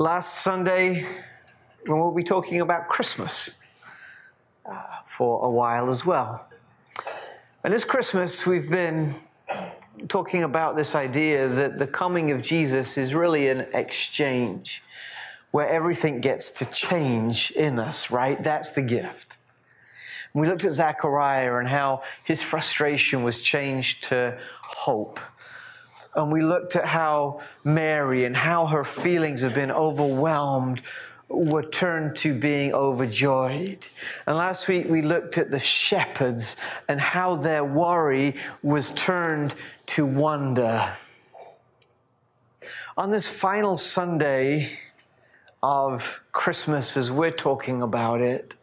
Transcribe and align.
Last 0.00 0.42
Sunday, 0.42 1.06
when 1.86 1.98
we 1.98 2.02
will 2.02 2.10
be 2.10 2.24
talking 2.24 2.60
about 2.60 2.88
Christmas 2.88 3.58
uh, 4.68 4.82
for 5.06 5.44
a 5.46 5.48
while 5.48 5.88
as 5.88 6.04
well. 6.04 6.48
And 7.62 7.72
this 7.72 7.84
Christmas, 7.84 8.44
we've 8.44 8.68
been 8.68 9.14
talking 10.08 10.42
about 10.42 10.74
this 10.74 10.96
idea 10.96 11.46
that 11.46 11.78
the 11.78 11.86
coming 11.86 12.32
of 12.32 12.42
Jesus 12.42 12.98
is 12.98 13.14
really 13.14 13.48
an 13.50 13.68
exchange 13.72 14.82
where 15.52 15.68
everything 15.68 16.20
gets 16.20 16.50
to 16.50 16.64
change 16.64 17.52
in 17.52 17.78
us, 17.78 18.10
right? 18.10 18.42
That's 18.42 18.72
the 18.72 18.82
gift. 18.82 19.36
We 20.32 20.48
looked 20.48 20.64
at 20.64 20.72
Zechariah 20.72 21.58
and 21.58 21.68
how 21.68 22.02
his 22.24 22.42
frustration 22.42 23.22
was 23.22 23.40
changed 23.40 24.02
to 24.08 24.40
hope 24.60 25.20
and 26.16 26.30
we 26.30 26.42
looked 26.42 26.76
at 26.76 26.84
how 26.84 27.40
Mary 27.64 28.24
and 28.24 28.36
how 28.36 28.66
her 28.66 28.84
feelings 28.84 29.42
have 29.42 29.54
been 29.54 29.70
overwhelmed 29.70 30.82
were 31.28 31.62
turned 31.62 32.16
to 32.16 32.38
being 32.38 32.72
overjoyed. 32.72 33.86
And 34.26 34.36
last 34.36 34.68
week 34.68 34.88
we 34.88 35.02
looked 35.02 35.38
at 35.38 35.50
the 35.50 35.58
shepherds 35.58 36.56
and 36.88 37.00
how 37.00 37.36
their 37.36 37.64
worry 37.64 38.36
was 38.62 38.92
turned 38.92 39.54
to 39.86 40.06
wonder. 40.06 40.94
On 42.96 43.10
this 43.10 43.26
final 43.26 43.76
Sunday 43.76 44.78
of 45.62 46.22
Christmas, 46.30 46.96
as 46.96 47.10
we're 47.10 47.30
talking 47.30 47.82
about 47.82 48.20
it, 48.20 48.54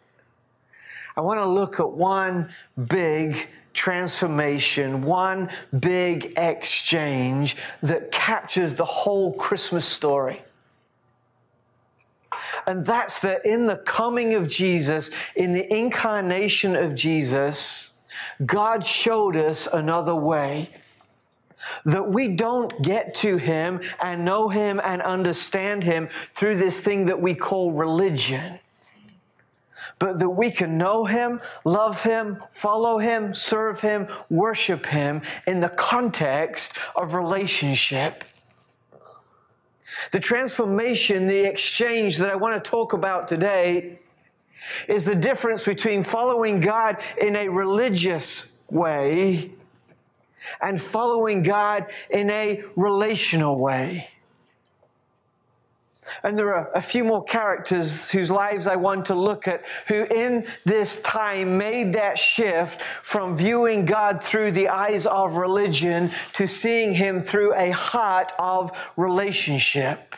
I 1.18 1.22
want 1.22 1.40
to 1.40 1.46
look 1.46 1.80
at 1.80 1.92
one 1.92 2.50
big 2.88 3.48
transformation, 3.74 5.02
one 5.02 5.50
big 5.80 6.34
exchange 6.38 7.56
that 7.82 8.12
captures 8.12 8.74
the 8.74 8.86
whole 8.86 9.34
Christmas 9.34 9.86
story. 9.86 10.42
And 12.68 12.86
that's 12.86 13.22
that 13.22 13.46
in 13.46 13.66
the 13.66 13.78
coming 13.78 14.34
of 14.34 14.48
Jesus, 14.48 15.10
in 15.36 15.54
the 15.54 15.72
incarnation 15.74 16.76
of 16.76 16.96
Jesus, 16.96 17.94
God 18.46 18.86
showed 18.86 19.36
us 19.36 19.68
another 19.68 20.16
way. 20.16 20.70
That 21.86 22.10
we 22.10 22.30
don't 22.30 22.82
get 22.82 23.14
to 23.16 23.38
Him 23.38 23.82
and 24.02 24.26
know 24.26 24.50
Him 24.50 24.82
and 24.84 25.00
understand 25.02 25.84
Him 25.84 26.08
through 26.08 26.56
this 26.56 26.80
thing 26.80 27.06
that 27.06 27.22
we 27.22 27.36
call 27.36 27.72
religion 27.72 28.60
but 30.00 30.20
that 30.20 30.30
we 30.30 30.52
can 30.52 30.78
know 30.78 31.06
Him, 31.06 31.42
love 31.66 32.04
Him, 32.04 32.44
follow 32.52 32.98
Him, 32.98 33.34
serve 33.34 33.82
Him, 33.82 34.08
worship 34.30 34.86
Him 34.86 35.22
in 35.48 35.60
the 35.60 35.70
context 35.70 36.78
of 36.96 37.14
relationship. 37.14 38.24
The 40.12 40.20
transformation, 40.20 41.28
the 41.28 41.46
exchange 41.46 42.18
that 42.18 42.30
I 42.30 42.36
want 42.36 42.62
to 42.64 42.70
talk 42.70 42.94
about 42.94 43.28
today 43.28 44.00
is 44.88 45.06
the 45.06 45.16
difference 45.16 45.64
between 45.64 46.04
following 46.04 46.60
God 46.60 46.98
in 47.20 47.36
a 47.36 47.50
religious 47.50 48.64
way 48.70 49.52
and 50.62 50.82
following 50.82 51.44
God 51.44 51.92
in 52.10 52.30
a 52.30 52.64
relational 52.76 53.58
way. 53.60 54.10
And 56.24 56.38
there 56.38 56.56
are 56.56 56.72
a 56.74 56.82
few 56.82 57.04
more 57.04 57.24
characters 57.24 58.10
whose 58.10 58.32
lives 58.32 58.66
I 58.66 58.76
want 58.76 59.06
to 59.06 59.16
look 59.16 59.48
at 59.48 59.66
who 59.88 60.06
in 60.06 60.48
this 60.66 61.02
time 61.04 61.58
made 61.58 61.94
that 61.94 62.18
shift 62.18 62.82
from 62.82 63.38
viewing 63.38 63.86
God 63.86 64.22
through 64.22 64.52
the 64.52 64.70
eyes 64.70 65.06
of 65.06 65.36
religion 65.36 66.10
to 66.34 66.48
seeing 66.48 66.94
Him 66.94 67.20
through 67.20 67.54
a 67.54 67.70
heart 67.72 68.32
of 68.40 68.92
relationship. 68.98 70.16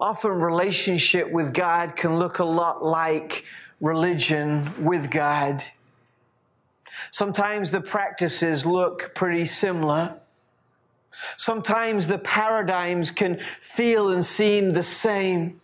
Often 0.00 0.32
relationship 0.32 1.30
with 1.30 1.54
God 1.54 1.94
can 1.94 2.18
look 2.18 2.40
a 2.40 2.44
lot 2.44 2.84
like 2.84 3.44
religion 3.80 4.84
with 4.84 5.08
God. 5.08 5.62
Sometimes 7.12 7.70
the 7.70 7.80
practices 7.80 8.66
look 8.66 9.14
pretty 9.14 9.46
similar. 9.46 10.18
Sometimes 11.36 12.06
the 12.06 12.18
paradigms 12.18 13.10
can 13.10 13.38
feel 13.60 14.10
and 14.10 14.24
seem 14.24 14.72
the 14.72 14.82
same. 14.82 15.60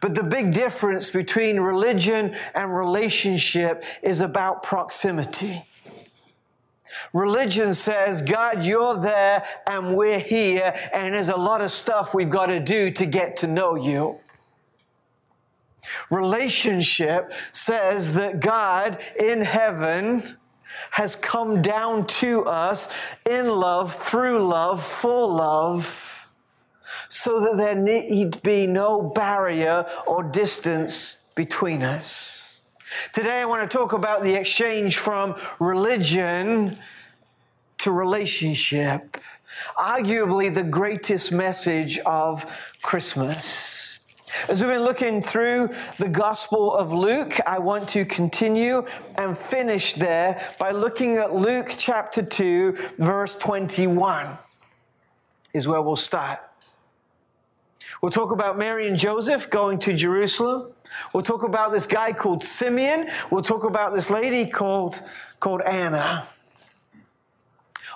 But 0.00 0.14
the 0.14 0.22
big 0.22 0.52
difference 0.52 1.10
between 1.10 1.60
religion 1.60 2.34
and 2.54 2.76
relationship 2.76 3.84
is 4.02 4.20
about 4.20 4.62
proximity. 4.62 5.64
Religion 7.12 7.74
says, 7.74 8.22
God, 8.22 8.64
you're 8.64 8.96
there 8.96 9.44
and 9.66 9.96
we're 9.96 10.18
here, 10.18 10.74
and 10.92 11.14
there's 11.14 11.28
a 11.28 11.36
lot 11.36 11.60
of 11.60 11.70
stuff 11.70 12.14
we've 12.14 12.30
got 12.30 12.46
to 12.46 12.60
do 12.60 12.90
to 12.92 13.06
get 13.06 13.36
to 13.38 13.46
know 13.46 13.74
you. 13.74 14.18
Relationship 16.10 17.32
says 17.52 18.14
that 18.14 18.40
God 18.40 18.98
in 19.18 19.42
heaven 19.42 20.36
has 20.90 21.16
come 21.16 21.62
down 21.62 22.06
to 22.06 22.44
us 22.44 22.92
in 23.28 23.48
love, 23.48 23.94
through 23.96 24.46
love, 24.46 24.84
for 24.84 25.28
love, 25.28 26.28
so 27.08 27.40
that 27.40 27.56
there 27.56 27.74
need 27.74 28.42
be 28.42 28.66
no 28.66 29.02
barrier 29.02 29.86
or 30.06 30.22
distance 30.22 31.18
between 31.34 31.82
us. 31.82 32.60
Today, 33.12 33.40
I 33.40 33.44
want 33.44 33.68
to 33.68 33.76
talk 33.76 33.92
about 33.92 34.22
the 34.22 34.34
exchange 34.34 34.96
from 34.96 35.34
religion 35.60 36.78
to 37.78 37.92
relationship, 37.92 39.18
arguably 39.76 40.52
the 40.52 40.62
greatest 40.62 41.32
message 41.32 41.98
of 42.00 42.72
Christmas. 42.82 43.85
As 44.48 44.60
we've 44.60 44.70
been 44.70 44.82
looking 44.82 45.22
through 45.22 45.70
the 45.98 46.08
Gospel 46.08 46.74
of 46.74 46.92
Luke, 46.92 47.38
I 47.46 47.58
want 47.58 47.88
to 47.90 48.04
continue 48.04 48.86
and 49.16 49.36
finish 49.36 49.94
there 49.94 50.40
by 50.58 50.70
looking 50.70 51.16
at 51.16 51.34
Luke 51.34 51.74
chapter 51.76 52.22
2, 52.22 52.76
verse 52.98 53.34
21, 53.36 54.38
is 55.52 55.66
where 55.66 55.82
we'll 55.82 55.96
start. 55.96 56.38
We'll 58.02 58.12
talk 58.12 58.30
about 58.30 58.58
Mary 58.58 58.88
and 58.88 58.96
Joseph 58.96 59.48
going 59.48 59.78
to 59.80 59.94
Jerusalem. 59.94 60.70
We'll 61.12 61.22
talk 61.22 61.42
about 61.42 61.72
this 61.72 61.86
guy 61.86 62.12
called 62.12 62.44
Simeon. 62.44 63.08
We'll 63.30 63.42
talk 63.42 63.64
about 63.64 63.94
this 63.94 64.10
lady 64.10 64.48
called, 64.48 65.00
called 65.40 65.62
Anna. 65.62 66.28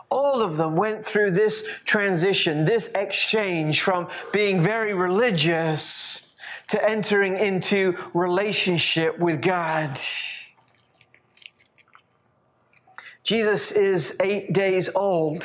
All 0.09 0.43
of 0.43 0.57
them 0.57 0.75
went 0.75 1.05
through 1.05 1.33
this 1.33 1.69
transition, 1.85 2.65
this 2.65 2.89
exchange 2.95 3.83
from 3.83 4.09
being 4.33 4.61
very 4.61 4.95
religious 4.95 6.30
to 6.71 6.89
entering 6.89 7.37
into 7.37 7.97
relationship 8.15 9.19
with 9.19 9.43
God. 9.43 9.99
Jesus 13.25 13.73
is 13.73 14.17
eight 14.23 14.53
days 14.53 14.89
old. 14.95 15.45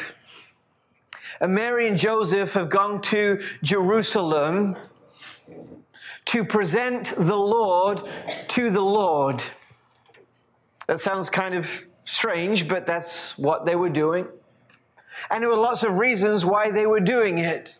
And 1.42 1.54
Mary 1.54 1.88
and 1.88 1.98
Joseph 1.98 2.54
have 2.54 2.70
gone 2.70 3.02
to 3.02 3.42
Jerusalem 3.64 4.76
to 6.26 6.46
present 6.46 7.14
the 7.18 7.36
Lord 7.36 8.04
to 8.50 8.70
the 8.70 8.82
Lord. 8.82 9.44
That 10.88 11.00
sounds 11.00 11.32
kind 11.32 11.56
of 11.56 11.88
strange, 12.04 12.68
but 12.68 12.86
that's 12.86 13.36
what 13.38 13.66
they 13.66 13.76
were 13.76 13.90
doing. 13.90 14.28
And 15.32 15.42
there 15.42 15.50
were 15.50 15.56
lots 15.56 15.84
of 15.84 15.94
reasons 15.94 16.46
why 16.46 16.70
they 16.70 16.86
were 16.86 17.00
doing 17.00 17.40
it. 17.40 17.78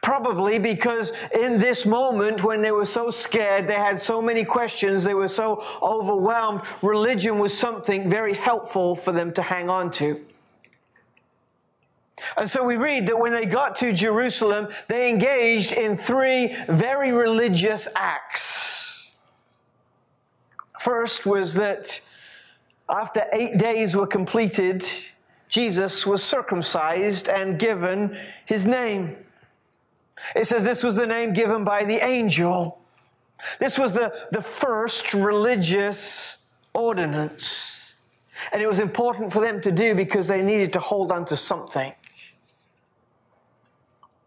Probably 0.00 0.58
because 0.58 1.12
in 1.34 1.58
this 1.58 1.86
moment 1.86 2.44
when 2.44 2.62
they 2.62 2.72
were 2.72 2.84
so 2.84 3.10
scared, 3.10 3.66
they 3.66 3.74
had 3.74 3.98
so 3.98 4.20
many 4.20 4.44
questions, 4.44 5.04
they 5.04 5.14
were 5.14 5.28
so 5.28 5.64
overwhelmed, 5.80 6.62
religion 6.82 7.38
was 7.38 7.56
something 7.56 8.08
very 8.08 8.34
helpful 8.34 8.94
for 8.94 9.12
them 9.12 9.32
to 9.32 9.42
hang 9.42 9.68
on 9.70 9.90
to. 9.92 10.24
And 12.36 12.48
so 12.48 12.64
we 12.64 12.76
read 12.76 13.06
that 13.08 13.18
when 13.18 13.32
they 13.32 13.46
got 13.46 13.74
to 13.76 13.92
Jerusalem, 13.92 14.68
they 14.88 15.08
engaged 15.08 15.72
in 15.72 15.96
three 15.96 16.56
very 16.68 17.12
religious 17.12 17.88
acts. 17.96 19.08
First 20.78 21.26
was 21.26 21.54
that 21.54 22.00
after 22.88 23.24
eight 23.32 23.58
days 23.58 23.96
were 23.96 24.06
completed, 24.06 24.84
Jesus 25.48 26.06
was 26.06 26.22
circumcised 26.22 27.28
and 27.28 27.58
given 27.58 28.16
his 28.46 28.66
name. 28.66 29.16
It 30.34 30.46
says 30.46 30.64
this 30.64 30.82
was 30.82 30.94
the 30.94 31.06
name 31.06 31.32
given 31.32 31.64
by 31.64 31.84
the 31.84 32.04
angel. 32.04 32.78
This 33.58 33.78
was 33.78 33.92
the, 33.92 34.14
the 34.30 34.42
first 34.42 35.14
religious 35.14 36.46
ordinance. 36.74 37.94
And 38.52 38.62
it 38.62 38.66
was 38.66 38.78
important 38.78 39.32
for 39.32 39.40
them 39.40 39.60
to 39.60 39.70
do 39.70 39.94
because 39.94 40.26
they 40.26 40.42
needed 40.42 40.72
to 40.74 40.80
hold 40.80 41.12
on 41.12 41.24
to 41.26 41.36
something. 41.36 41.92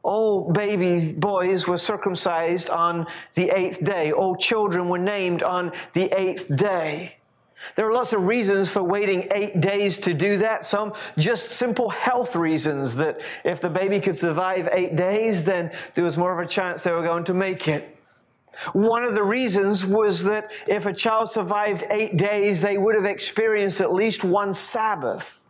All 0.04 0.52
baby 0.52 1.14
boys 1.14 1.68
were 1.68 1.80
circumcised 1.80 2.70
on 2.70 3.08
the 3.34 3.50
eighth 3.50 3.84
day. 3.84 4.12
All 4.12 4.36
children 4.36 4.88
were 4.88 5.00
named 5.00 5.42
on 5.42 5.72
the 5.94 6.12
eighth 6.18 6.54
day. 6.56 7.18
There 7.76 7.88
are 7.88 7.94
lots 7.94 8.14
of 8.14 8.28
reasons 8.28 8.70
for 8.70 8.84
waiting 8.84 9.28
eight 9.32 9.60
days 9.62 10.00
to 10.02 10.14
do 10.14 10.38
that. 10.38 10.66
Some 10.66 10.94
just 11.18 11.52
simple 11.52 11.90
health 11.90 12.36
reasons 12.36 12.96
that 12.96 13.22
if 13.44 13.62
the 13.62 13.70
baby 13.70 14.00
could 14.00 14.18
survive 14.18 14.70
eight 14.72 14.96
days, 14.96 15.44
then 15.44 15.72
there 15.94 16.04
was 16.04 16.18
more 16.18 16.38
of 16.38 16.46
a 16.46 16.50
chance 16.50 16.84
they 16.84 16.92
were 16.92 17.04
going 17.04 17.24
to 17.26 17.34
make 17.34 17.68
it. 17.68 17.98
One 18.74 19.04
of 19.04 19.16
the 19.16 19.24
reasons 19.24 19.86
was 19.86 20.24
that 20.24 20.52
if 20.68 20.86
a 20.86 20.94
child 20.94 21.30
survived 21.30 21.84
eight 21.90 22.18
days, 22.18 22.62
they 22.62 22.78
would 22.78 22.96
have 22.96 23.06
experienced 23.06 23.82
at 23.82 23.94
least 23.94 24.24
one 24.24 24.54
Sabbath 24.54 25.46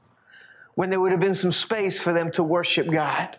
when 0.73 0.89
there 0.89 0.99
would 0.99 1.11
have 1.11 1.21
been 1.21 1.35
some 1.35 1.51
space 1.51 2.01
for 2.01 2.13
them 2.13 2.31
to 2.31 2.43
worship 2.43 2.89
God. 2.89 3.37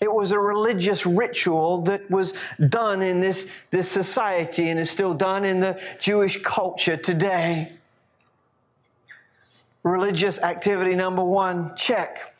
It 0.00 0.12
was 0.12 0.32
a 0.32 0.38
religious 0.38 1.06
ritual 1.06 1.82
that 1.82 2.10
was 2.10 2.34
done 2.68 3.02
in 3.02 3.20
this, 3.20 3.50
this 3.70 3.88
society 3.88 4.68
and 4.68 4.78
is 4.78 4.90
still 4.90 5.14
done 5.14 5.44
in 5.44 5.60
the 5.60 5.80
Jewish 5.98 6.42
culture 6.42 6.96
today. 6.96 7.72
Religious 9.82 10.38
activity 10.40 10.94
number 10.94 11.24
one, 11.24 11.74
check. 11.76 12.34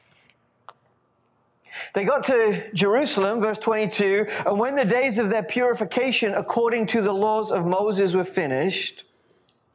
They 1.94 2.04
got 2.04 2.24
to 2.24 2.70
Jerusalem, 2.74 3.40
verse 3.40 3.58
22, 3.58 4.26
and 4.46 4.58
when 4.58 4.74
the 4.74 4.84
days 4.84 5.18
of 5.18 5.30
their 5.30 5.42
purification 5.42 6.34
according 6.34 6.86
to 6.86 7.00
the 7.00 7.12
laws 7.12 7.50
of 7.50 7.66
Moses 7.66 8.14
were 8.14 8.24
finished, 8.24 9.04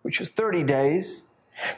which 0.03 0.19
was 0.19 0.29
30 0.29 0.63
days, 0.63 1.24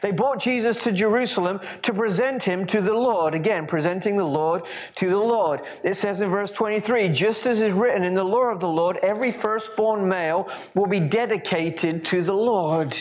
they 0.02 0.12
brought 0.12 0.40
Jesus 0.40 0.78
to 0.78 0.92
Jerusalem 0.92 1.60
to 1.84 1.94
present 1.94 2.44
him 2.44 2.66
to 2.68 2.82
the 2.82 2.94
Lord. 2.94 3.36
Again, 3.36 3.68
presenting 3.68 4.18
the 4.18 4.24
Lord 4.24 4.64
to 4.96 5.10
the 5.10 5.18
Lord. 5.18 5.62
It 5.84 5.94
says 5.94 6.22
in 6.22 6.30
verse 6.30 6.52
23 6.52 7.10
just 7.10 7.46
as 7.46 7.62
is 7.62 7.74
written 7.74 8.04
in 8.04 8.14
the 8.14 8.24
law 8.24 8.52
of 8.52 8.60
the 8.60 8.68
Lord, 8.68 8.98
every 9.04 9.32
firstborn 9.32 10.08
male 10.08 10.50
will 10.74 10.88
be 10.88 11.00
dedicated 11.00 12.06
to 12.06 12.24
the 12.24 12.34
Lord. 12.34 12.96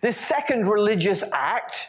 This 0.00 0.16
second 0.16 0.68
religious 0.68 1.24
act, 1.32 1.88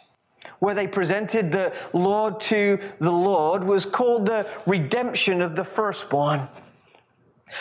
where 0.59 0.75
they 0.75 0.87
presented 0.87 1.51
the 1.51 1.75
Lord 1.93 2.39
to 2.41 2.79
the 2.99 3.11
Lord, 3.11 3.63
was 3.63 3.85
called 3.85 4.25
the 4.25 4.47
redemption 4.65 5.41
of 5.41 5.55
the 5.55 5.63
firstborn. 5.63 6.47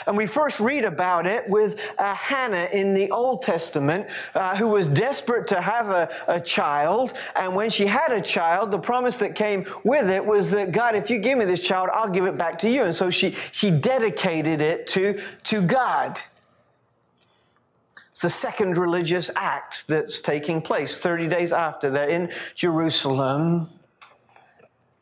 And 0.07 0.17
we 0.17 0.27
first 0.27 0.61
read 0.61 0.85
about 0.85 1.27
it 1.27 1.49
with 1.49 1.93
uh, 1.99 2.15
Hannah 2.15 2.69
in 2.73 2.95
the 2.95 3.11
Old 3.11 3.43
Testament, 3.43 4.09
uh, 4.35 4.57
who 4.57 4.69
was 4.69 4.87
desperate 4.87 5.47
to 5.49 5.61
have 5.61 5.89
a, 5.91 6.09
a, 6.27 6.41
child. 6.41 7.15
And 7.37 7.55
when 7.55 7.71
she 7.71 7.87
had 7.87 8.13
a 8.13 8.21
child, 8.21 8.71
the 8.71 8.79
promise 8.79 9.19
that 9.19 9.35
came 9.35 9.67
with 9.85 10.09
it 10.09 10.25
was 10.25 10.51
that 10.53 10.73
God, 10.73 10.95
if 10.95 11.11
you 11.11 11.19
give 11.19 11.39
me 11.39 11.45
this 11.45 11.61
child, 11.61 11.89
I'll 11.93 12.09
give 12.09 12.27
it 12.27 12.39
back 12.39 12.59
to 12.61 12.71
you. 12.71 12.85
And 12.85 12.95
so 12.95 13.11
she, 13.11 13.37
she 13.53 13.71
dedicated 13.71 14.63
it 14.63 14.87
to, 14.89 15.21
to 15.45 15.61
God. 15.61 16.21
It's 18.11 18.21
the 18.21 18.31
second 18.31 18.77
religious 18.77 19.31
act 19.37 19.87
that's 19.87 20.21
taking 20.21 20.61
place 20.61 20.99
30 20.99 21.29
days 21.29 21.53
after. 21.53 21.91
They're 21.91 22.09
in 22.09 22.31
Jerusalem 22.55 23.71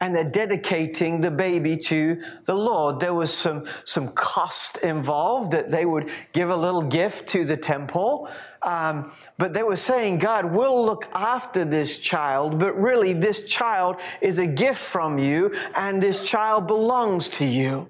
and 0.00 0.14
they're 0.14 0.25
dedicating 0.25 1.20
the 1.20 1.31
baby 1.31 1.76
to 1.76 2.20
the 2.44 2.54
Lord. 2.54 3.00
There 3.00 3.14
was 3.14 3.32
some, 3.32 3.66
some 3.84 4.08
cost 4.12 4.78
involved 4.78 5.52
that 5.52 5.70
they 5.70 5.87
would 5.87 6.10
give 6.32 6.50
a 6.50 6.56
little 6.56 6.82
gift 6.82 7.28
to 7.28 7.44
the 7.44 7.56
temple. 7.56 8.28
Um, 8.60 9.12
but 9.38 9.54
they 9.54 9.62
were 9.62 9.76
saying, 9.76 10.19
God, 10.19 10.44
we'll 10.52 10.84
look 10.84 11.08
after 11.14 11.64
this 11.64 11.98
child, 11.98 12.58
but 12.58 12.78
really, 12.78 13.14
this 13.14 13.46
child 13.46 14.00
is 14.20 14.38
a 14.38 14.46
gift 14.46 14.81
from 14.81 15.19
you, 15.19 15.54
and 15.75 16.02
this 16.02 16.28
child 16.28 16.66
belongs 16.66 17.28
to 17.31 17.46
you. 17.46 17.88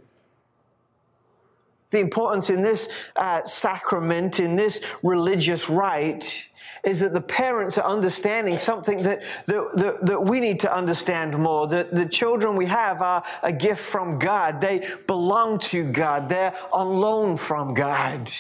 The 1.91 2.01
importance 2.01 2.51
in 2.51 2.63
this 2.63 2.93
uh, 3.17 3.43
sacrament, 3.45 4.39
in 4.39 4.55
this 4.55 4.85
religious 5.03 5.71
rite, 5.71 6.45
is 6.87 7.01
that 7.01 7.13
the 7.13 7.21
parents 7.21 7.77
are 7.77 7.87
understanding 7.87 8.57
something 8.57 9.03
that, 9.03 9.23
that, 9.47 9.77
that, 9.77 10.07
that, 10.07 10.25
we 10.25 10.39
need 10.39 10.61
to 10.61 10.73
understand 10.73 11.37
more. 11.37 11.67
That 11.67 11.95
the 11.95 12.07
children 12.07 12.55
we 12.55 12.67
have 12.67 13.03
are 13.03 13.25
a 13.43 13.53
gift 13.53 13.83
from 13.83 14.19
God. 14.19 14.61
They 14.61 14.89
belong 15.09 15.59
to 15.59 15.85
God. 15.85 16.29
They're 16.29 16.55
on 16.73 16.95
loan 16.95 17.37
from 17.37 17.75
God. 17.75 18.31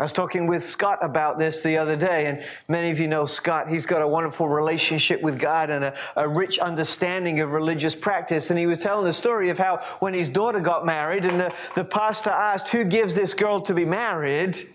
I 0.00 0.02
was 0.02 0.12
talking 0.12 0.46
with 0.46 0.64
Scott 0.64 0.98
about 1.02 1.38
this 1.38 1.62
the 1.62 1.76
other 1.76 1.94
day, 1.94 2.24
and 2.24 2.42
many 2.68 2.90
of 2.90 2.98
you 2.98 3.06
know 3.06 3.26
Scott. 3.26 3.68
He's 3.68 3.84
got 3.84 4.00
a 4.00 4.08
wonderful 4.08 4.48
relationship 4.48 5.20
with 5.20 5.38
God 5.38 5.68
and 5.68 5.84
a, 5.84 5.94
a, 6.16 6.26
rich 6.26 6.58
understanding 6.58 7.40
of 7.40 7.52
religious 7.52 7.94
practice. 7.94 8.48
And 8.48 8.58
he 8.58 8.66
was 8.66 8.78
telling 8.78 9.04
the 9.04 9.12
story 9.12 9.50
of 9.50 9.58
how 9.58 9.76
when 9.98 10.14
his 10.14 10.30
daughter 10.30 10.58
got 10.58 10.86
married, 10.86 11.26
and 11.26 11.38
the, 11.38 11.54
the 11.74 11.84
pastor 11.84 12.30
asked, 12.30 12.70
Who 12.70 12.82
gives 12.82 13.14
this 13.14 13.34
girl 13.34 13.60
to 13.60 13.74
be 13.74 13.84
married? 13.84 14.66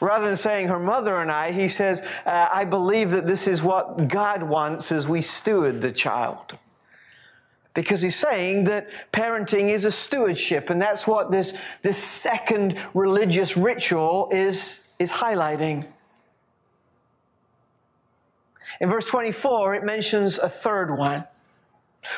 Rather 0.00 0.26
than 0.26 0.36
saying 0.36 0.68
her 0.68 0.78
mother 0.78 1.20
and 1.20 1.30
I, 1.30 1.52
he 1.52 1.68
says, 1.68 2.02
uh, 2.26 2.48
I 2.52 2.64
believe 2.64 3.10
that 3.10 3.26
this 3.26 3.46
is 3.46 3.62
what 3.62 4.08
God 4.08 4.42
wants 4.42 4.92
as 4.92 5.08
we 5.08 5.22
steward 5.22 5.80
the 5.80 5.92
child. 5.92 6.56
Because 7.74 8.02
he's 8.02 8.16
saying 8.16 8.64
that 8.64 8.88
parenting 9.12 9.68
is 9.68 9.84
a 9.84 9.90
stewardship, 9.92 10.70
and 10.70 10.82
that's 10.82 11.06
what 11.06 11.30
this, 11.30 11.56
this 11.82 11.98
second 11.98 12.76
religious 12.94 13.56
ritual 13.56 14.28
is, 14.32 14.88
is 14.98 15.12
highlighting. 15.12 15.86
In 18.80 18.88
verse 18.88 19.04
24, 19.04 19.76
it 19.76 19.84
mentions 19.84 20.38
a 20.38 20.48
third 20.48 20.96
one. 20.96 21.24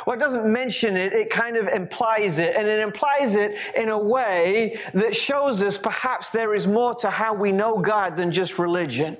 Well, 0.07 0.17
it 0.17 0.21
doesn't 0.21 0.51
mention 0.51 0.97
it, 0.97 1.13
it 1.13 1.31
kind 1.31 1.57
of 1.57 1.69
implies 1.69 2.39
it. 2.39 2.55
And 2.57 2.69
it 2.69 2.81
implies 2.81 3.37
it 3.37 3.59
in 3.75 3.89
a 3.89 3.99
way 3.99 4.79
that 4.95 5.15
shows 5.15 5.63
us 5.63 5.77
perhaps 5.77 6.31
there 6.31 6.55
is 6.55 6.67
more 6.67 6.95
to 6.97 7.11
how 7.11 7.35
we 7.35 7.53
know 7.53 7.79
God 7.79 8.17
than 8.17 8.31
just 8.31 8.59
religion. 8.59 9.17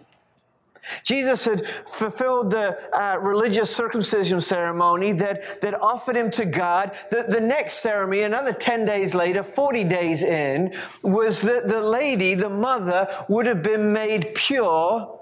Jesus 1.05 1.45
had 1.45 1.65
fulfilled 1.67 2.51
the 2.51 2.77
uh, 2.93 3.17
religious 3.19 3.75
circumcision 3.75 4.41
ceremony 4.41 5.13
that, 5.13 5.61
that 5.61 5.81
offered 5.81 6.17
him 6.17 6.31
to 6.33 6.45
God. 6.45 6.97
The, 7.11 7.25
the 7.29 7.41
next 7.41 7.75
ceremony, 7.75 8.23
another 8.23 8.53
10 8.53 8.85
days 8.85 9.15
later, 9.15 9.45
40 9.45 9.85
days 9.85 10.25
in, 10.25 10.75
was 11.03 11.41
that 11.43 11.69
the 11.69 11.81
lady, 11.81 12.35
the 12.35 12.51
mother, 12.51 13.09
would 13.29 13.47
have 13.47 13.63
been 13.63 13.93
made 13.93 14.35
pure 14.35 15.21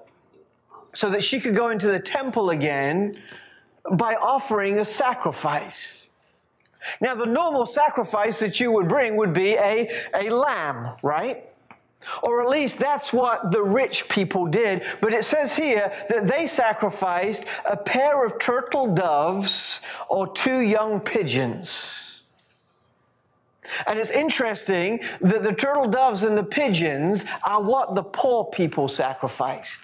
so 0.94 1.10
that 1.10 1.22
she 1.22 1.40
could 1.40 1.54
go 1.54 1.68
into 1.68 1.88
the 1.88 2.00
temple 2.00 2.50
again 2.50 3.18
by 3.92 4.14
offering 4.14 4.78
a 4.78 4.84
sacrifice. 4.84 6.08
Now, 7.00 7.14
the 7.14 7.26
normal 7.26 7.66
sacrifice 7.66 8.38
that 8.38 8.58
you 8.58 8.72
would 8.72 8.88
bring 8.88 9.16
would 9.16 9.32
be 9.32 9.54
a, 9.54 9.88
a 10.14 10.30
lamb, 10.30 10.96
right? 11.02 11.46
Or 12.22 12.42
at 12.42 12.48
least 12.48 12.78
that's 12.78 13.12
what 13.12 13.50
the 13.50 13.62
rich 13.62 14.08
people 14.08 14.46
did. 14.46 14.84
But 15.00 15.12
it 15.12 15.24
says 15.24 15.54
here 15.54 15.92
that 16.08 16.26
they 16.26 16.46
sacrificed 16.46 17.44
a 17.66 17.76
pair 17.76 18.24
of 18.24 18.38
turtle 18.38 18.94
doves 18.94 19.82
or 20.08 20.26
two 20.32 20.60
young 20.60 21.00
pigeons. 21.00 22.22
And 23.86 23.98
it's 23.98 24.10
interesting 24.10 25.00
that 25.20 25.42
the 25.42 25.52
turtle 25.52 25.86
doves 25.86 26.24
and 26.24 26.36
the 26.36 26.42
pigeons 26.42 27.24
are 27.46 27.62
what 27.62 27.94
the 27.94 28.02
poor 28.02 28.46
people 28.46 28.88
sacrificed. 28.88 29.82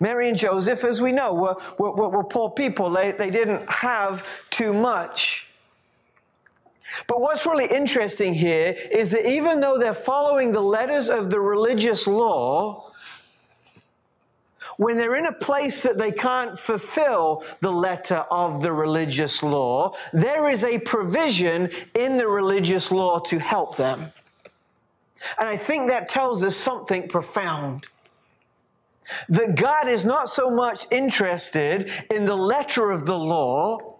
Mary 0.00 0.28
and 0.28 0.38
Joseph, 0.38 0.84
as 0.84 1.00
we 1.00 1.12
know, 1.12 1.34
were, 1.34 1.56
were, 1.78 2.08
were 2.08 2.24
poor 2.24 2.50
people. 2.50 2.90
They, 2.90 3.12
they 3.12 3.30
didn't 3.30 3.68
have 3.68 4.24
too 4.50 4.72
much. 4.72 5.46
But 7.06 7.20
what's 7.20 7.46
really 7.46 7.66
interesting 7.66 8.32
here 8.32 8.74
is 8.90 9.10
that 9.10 9.28
even 9.28 9.60
though 9.60 9.78
they're 9.78 9.92
following 9.94 10.52
the 10.52 10.60
letters 10.60 11.10
of 11.10 11.30
the 11.30 11.40
religious 11.40 12.06
law, 12.06 12.90
when 14.78 14.96
they're 14.96 15.16
in 15.16 15.26
a 15.26 15.32
place 15.32 15.82
that 15.82 15.98
they 15.98 16.12
can't 16.12 16.58
fulfill 16.58 17.44
the 17.60 17.70
letter 17.70 18.24
of 18.30 18.62
the 18.62 18.72
religious 18.72 19.42
law, 19.42 19.92
there 20.12 20.48
is 20.48 20.64
a 20.64 20.78
provision 20.78 21.68
in 21.94 22.16
the 22.16 22.26
religious 22.26 22.92
law 22.92 23.18
to 23.18 23.38
help 23.38 23.76
them. 23.76 24.12
And 25.38 25.48
I 25.48 25.56
think 25.56 25.88
that 25.88 26.08
tells 26.08 26.44
us 26.44 26.56
something 26.56 27.08
profound. 27.08 27.88
That 29.28 29.54
God 29.54 29.88
is 29.88 30.04
not 30.04 30.28
so 30.28 30.50
much 30.50 30.86
interested 30.90 31.90
in 32.10 32.24
the 32.24 32.36
letter 32.36 32.90
of 32.90 33.06
the 33.06 33.18
law 33.18 33.98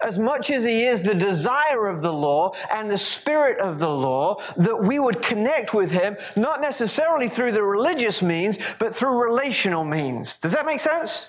as 0.00 0.18
much 0.18 0.50
as 0.50 0.64
He 0.64 0.84
is 0.84 1.02
the 1.02 1.14
desire 1.14 1.88
of 1.88 2.02
the 2.02 2.12
law 2.12 2.52
and 2.70 2.90
the 2.90 2.98
spirit 2.98 3.58
of 3.60 3.78
the 3.78 3.90
law, 3.90 4.40
that 4.56 4.76
we 4.76 4.98
would 4.98 5.20
connect 5.22 5.74
with 5.74 5.90
Him, 5.90 6.16
not 6.36 6.60
necessarily 6.60 7.28
through 7.28 7.52
the 7.52 7.62
religious 7.62 8.22
means, 8.22 8.58
but 8.78 8.94
through 8.94 9.20
relational 9.20 9.84
means. 9.84 10.38
Does 10.38 10.52
that 10.52 10.66
make 10.66 10.80
sense? 10.80 11.26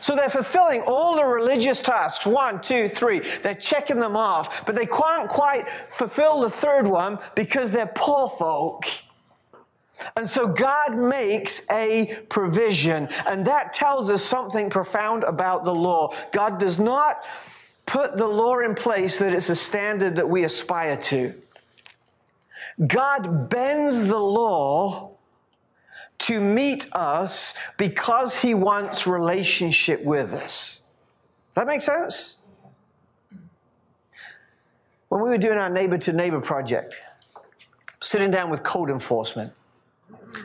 So 0.00 0.16
they're 0.16 0.30
fulfilling 0.30 0.82
all 0.82 1.16
the 1.16 1.24
religious 1.24 1.80
tasks 1.80 2.26
one, 2.26 2.60
two, 2.62 2.88
three. 2.88 3.20
They're 3.42 3.54
checking 3.54 4.00
them 4.00 4.16
off, 4.16 4.64
but 4.64 4.74
they 4.74 4.86
can't 4.86 5.28
quite 5.28 5.68
fulfill 5.68 6.40
the 6.40 6.50
third 6.50 6.86
one 6.86 7.18
because 7.34 7.70
they're 7.70 7.86
poor 7.94 8.28
folk. 8.28 8.86
And 10.16 10.28
so 10.28 10.46
God 10.46 10.96
makes 10.96 11.70
a 11.70 12.18
provision, 12.28 13.08
and 13.26 13.46
that 13.46 13.72
tells 13.72 14.10
us 14.10 14.22
something 14.22 14.68
profound 14.68 15.24
about 15.24 15.64
the 15.64 15.74
law. 15.74 16.12
God 16.32 16.58
does 16.58 16.78
not 16.78 17.24
put 17.86 18.16
the 18.16 18.26
law 18.26 18.58
in 18.58 18.74
place 18.74 19.18
that 19.18 19.32
it's 19.32 19.48
a 19.48 19.56
standard 19.56 20.16
that 20.16 20.28
we 20.28 20.44
aspire 20.44 20.96
to. 20.96 21.34
God 22.86 23.48
bends 23.48 24.06
the 24.06 24.18
law 24.18 25.12
to 26.18 26.40
meet 26.40 26.86
us 26.92 27.54
because 27.78 28.36
he 28.36 28.54
wants 28.54 29.06
relationship 29.06 30.02
with 30.02 30.32
us. 30.32 30.80
Does 31.48 31.62
that 31.62 31.66
make 31.66 31.80
sense? 31.80 32.36
When 35.08 35.22
we 35.22 35.28
were 35.28 35.38
doing 35.38 35.58
our 35.58 35.70
neighbor 35.70 35.96
to 35.98 36.12
neighbor 36.12 36.40
project, 36.40 37.00
sitting 38.00 38.30
down 38.30 38.50
with 38.50 38.62
code 38.62 38.90
enforcement, 38.90 39.52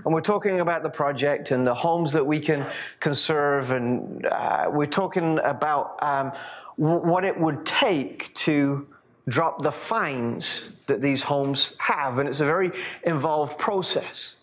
and 0.04 0.14
we're 0.14 0.22
talking 0.22 0.60
about 0.60 0.84
the 0.84 0.90
project 0.90 1.52
and 1.52 1.66
the 1.66 1.74
homes 1.74 2.12
that 2.14 2.26
we 2.26 2.40
can 2.40 2.66
conserve, 3.00 3.72
and 3.72 4.26
uh, 4.26 4.70
we're 4.72 4.86
talking 4.86 5.40
about 5.44 6.02
um, 6.04 6.32
what 6.76 7.26
it 7.26 7.40
would 7.40 7.66
take 7.66 8.34
to 8.34 8.88
drop 9.28 9.62
the 9.62 9.72
fines 9.72 10.70
that 10.88 11.02
these 11.02 11.24
homes 11.24 11.74
have. 11.78 12.20
And 12.20 12.28
it's 12.28 12.42
a 12.42 12.46
very 12.46 12.72
involved 13.04 13.58
process. 13.58 14.36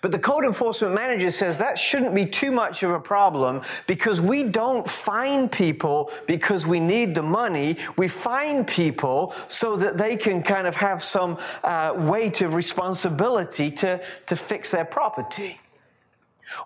But 0.00 0.12
the 0.12 0.18
code 0.18 0.44
enforcement 0.44 0.94
manager 0.94 1.30
says 1.30 1.58
that 1.58 1.78
shouldn't 1.78 2.14
be 2.14 2.26
too 2.26 2.50
much 2.50 2.82
of 2.82 2.90
a 2.90 3.00
problem 3.00 3.62
because 3.86 4.20
we 4.20 4.44
don't 4.44 4.88
find 4.88 5.50
people 5.50 6.10
because 6.26 6.66
we 6.66 6.80
need 6.80 7.14
the 7.14 7.22
money. 7.22 7.76
We 7.96 8.08
find 8.08 8.66
people 8.66 9.34
so 9.48 9.76
that 9.76 9.96
they 9.96 10.16
can 10.16 10.42
kind 10.42 10.66
of 10.66 10.74
have 10.76 11.02
some 11.02 11.38
uh, 11.62 11.94
weight 11.96 12.40
of 12.40 12.54
responsibility 12.54 13.70
to, 13.72 14.02
to 14.26 14.36
fix 14.36 14.70
their 14.70 14.84
property. 14.84 15.60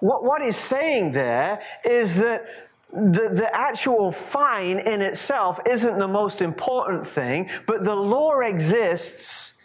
What, 0.01 0.25
what 0.25 0.43
he's 0.43 0.57
saying 0.57 1.13
there 1.13 1.63
is 1.85 2.17
that 2.17 2.47
the, 2.93 3.29
the 3.33 3.51
actual 3.55 4.11
fine 4.13 4.79
in 4.79 5.03
itself 5.03 5.61
isn't 5.67 5.99
the 5.99 6.09
most 6.09 6.41
important 6.41 7.07
thing, 7.07 7.51
but 7.67 7.85
the 7.85 7.95
law 7.95 8.41
exists 8.41 9.63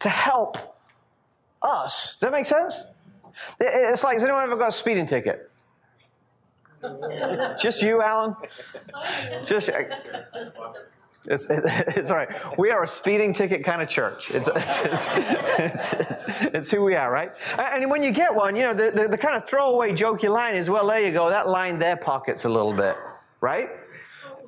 to 0.00 0.08
help 0.08 0.73
us. 1.64 2.14
Does 2.14 2.20
that 2.20 2.32
make 2.32 2.46
sense? 2.46 2.86
It's 3.58 4.04
like, 4.04 4.14
has 4.14 4.24
anyone 4.24 4.44
ever 4.44 4.56
got 4.56 4.68
a 4.68 4.72
speeding 4.72 5.06
ticket? 5.06 5.50
Just 7.58 7.82
you, 7.82 8.02
Alan? 8.02 8.34
Just. 9.46 9.70
Uh, 9.70 9.84
it's, 11.26 11.46
it, 11.46 11.62
it's 11.96 12.10
all 12.10 12.18
right. 12.18 12.58
We 12.58 12.70
are 12.70 12.84
a 12.84 12.88
speeding 12.88 13.32
ticket 13.32 13.64
kind 13.64 13.82
of 13.82 13.88
church. 13.88 14.30
It's, 14.30 14.48
it's, 14.54 15.08
it's, 15.58 16.24
it's, 16.54 16.70
who 16.70 16.84
we 16.84 16.94
are, 16.94 17.10
right? 17.10 17.30
And 17.58 17.90
when 17.90 18.02
you 18.02 18.10
get 18.10 18.34
one, 18.34 18.56
you 18.56 18.62
know, 18.62 18.74
the, 18.74 18.90
the, 18.90 19.08
the 19.08 19.18
kind 19.18 19.36
of 19.36 19.46
throwaway 19.46 19.92
jokey 19.92 20.28
line 20.28 20.54
is, 20.54 20.68
well, 20.68 20.86
there 20.86 21.00
you 21.00 21.12
go, 21.12 21.30
that 21.30 21.48
lined 21.48 21.80
their 21.80 21.96
pockets 21.96 22.44
a 22.44 22.48
little 22.48 22.72
bit, 22.72 22.96
right? 23.40 23.70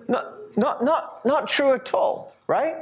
Not, 0.09 0.35
not, 0.57 0.85
not, 0.85 1.25
not 1.25 1.49
true 1.49 1.73
at 1.73 1.93
all, 1.95 2.35
right? 2.47 2.77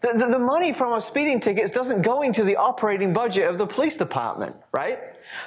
The, 0.00 0.12
the, 0.14 0.26
the 0.26 0.38
money 0.38 0.72
from 0.72 0.92
our 0.92 1.00
speeding 1.00 1.40
tickets 1.40 1.70
doesn't 1.70 2.02
go 2.02 2.22
into 2.22 2.44
the 2.44 2.56
operating 2.56 3.12
budget 3.12 3.48
of 3.48 3.58
the 3.58 3.66
police 3.66 3.96
department, 3.96 4.56
right? 4.72 4.98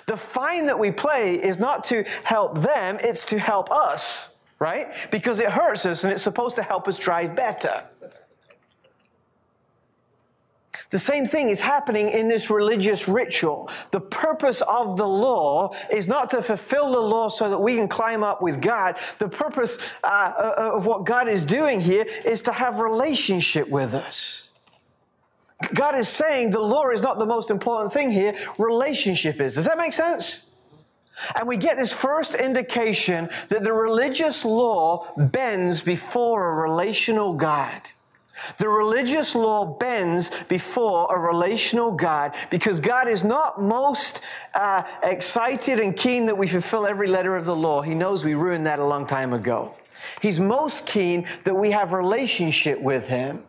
The 0.07 0.17
fine 0.17 0.65
that 0.65 0.77
we 0.77 0.91
pay 0.91 1.35
is 1.35 1.59
not 1.59 1.83
to 1.85 2.03
help 2.23 2.57
them, 2.59 2.97
it's 3.01 3.25
to 3.25 3.39
help 3.39 3.71
us 3.71 4.35
right? 4.59 4.93
Because 5.09 5.39
it 5.39 5.49
hurts 5.49 5.85
us 5.85 6.03
and 6.03 6.13
it's 6.13 6.21
supposed 6.21 6.57
to 6.57 6.63
help 6.63 6.87
us 6.87 6.99
drive 6.99 7.35
better. 7.35 7.83
The 10.89 10.99
same 10.99 11.25
thing 11.25 11.49
is 11.49 11.61
happening 11.61 12.09
in 12.09 12.27
this 12.27 12.49
religious 12.49 13.07
ritual. 13.07 13.69
The 13.91 14.01
purpose 14.01 14.61
of 14.61 14.97
the 14.97 15.07
law 15.07 15.75
is 15.91 16.07
not 16.07 16.31
to 16.31 16.41
fulfill 16.41 16.91
the 16.91 16.99
law 16.99 17.29
so 17.29 17.49
that 17.49 17.59
we 17.59 17.75
can 17.75 17.87
climb 17.87 18.23
up 18.23 18.41
with 18.41 18.59
God. 18.59 18.97
The 19.19 19.29
purpose 19.29 19.77
uh, 20.03 20.07
uh 20.07 20.71
of 20.75 20.85
what 20.85 21.05
God 21.05 21.27
is 21.27 21.43
doing 21.43 21.79
here 21.79 22.05
is 22.25 22.41
to 22.43 22.51
have 22.51 22.79
relationship 22.79 23.69
with 23.69 23.93
us. 23.93 24.49
God 25.73 25.95
is 25.95 26.07
saying 26.07 26.51
the 26.51 26.59
law 26.59 26.89
is 26.89 27.01
not 27.01 27.19
the 27.19 27.25
most 27.25 27.51
important 27.51 27.93
thing 27.93 28.09
here, 28.09 28.33
relationship 28.57 29.41
is. 29.41 29.55
Does 29.55 29.65
that 29.65 29.77
make 29.77 29.93
sense? 29.93 30.49
And 31.35 31.47
we 31.47 31.57
get 31.57 31.77
this 31.77 31.91
first 31.91 32.33
indication 32.33 33.29
that 33.49 33.63
the 33.63 33.73
religious 33.73 34.45
law 34.45 35.11
bends 35.17 35.81
before 35.81 36.51
a 36.51 36.69
relational 36.69 37.33
God. 37.33 37.81
The 38.57 38.69
religious 38.69 39.35
law 39.35 39.65
bends 39.65 40.31
before 40.45 41.07
a 41.13 41.19
relational 41.19 41.91
God 41.91 42.35
because 42.49 42.79
God 42.79 43.07
is 43.07 43.23
not 43.23 43.61
most 43.61 44.21
uh, 44.53 44.83
excited 45.03 45.79
and 45.79 45.95
keen 45.95 46.25
that 46.27 46.37
we 46.37 46.47
fulfill 46.47 46.85
every 46.85 47.07
letter 47.07 47.35
of 47.35 47.45
the 47.45 47.55
law. 47.55 47.81
He 47.81 47.95
knows 47.95 48.23
we 48.23 48.33
ruined 48.33 48.67
that 48.67 48.79
a 48.79 48.85
long 48.85 49.05
time 49.05 49.33
ago. 49.33 49.73
He's 50.21 50.39
most 50.39 50.85
keen 50.85 51.27
that 51.43 51.55
we 51.55 51.71
have 51.71 51.93
relationship 51.93 52.81
with 52.81 53.07
Him. 53.07 53.43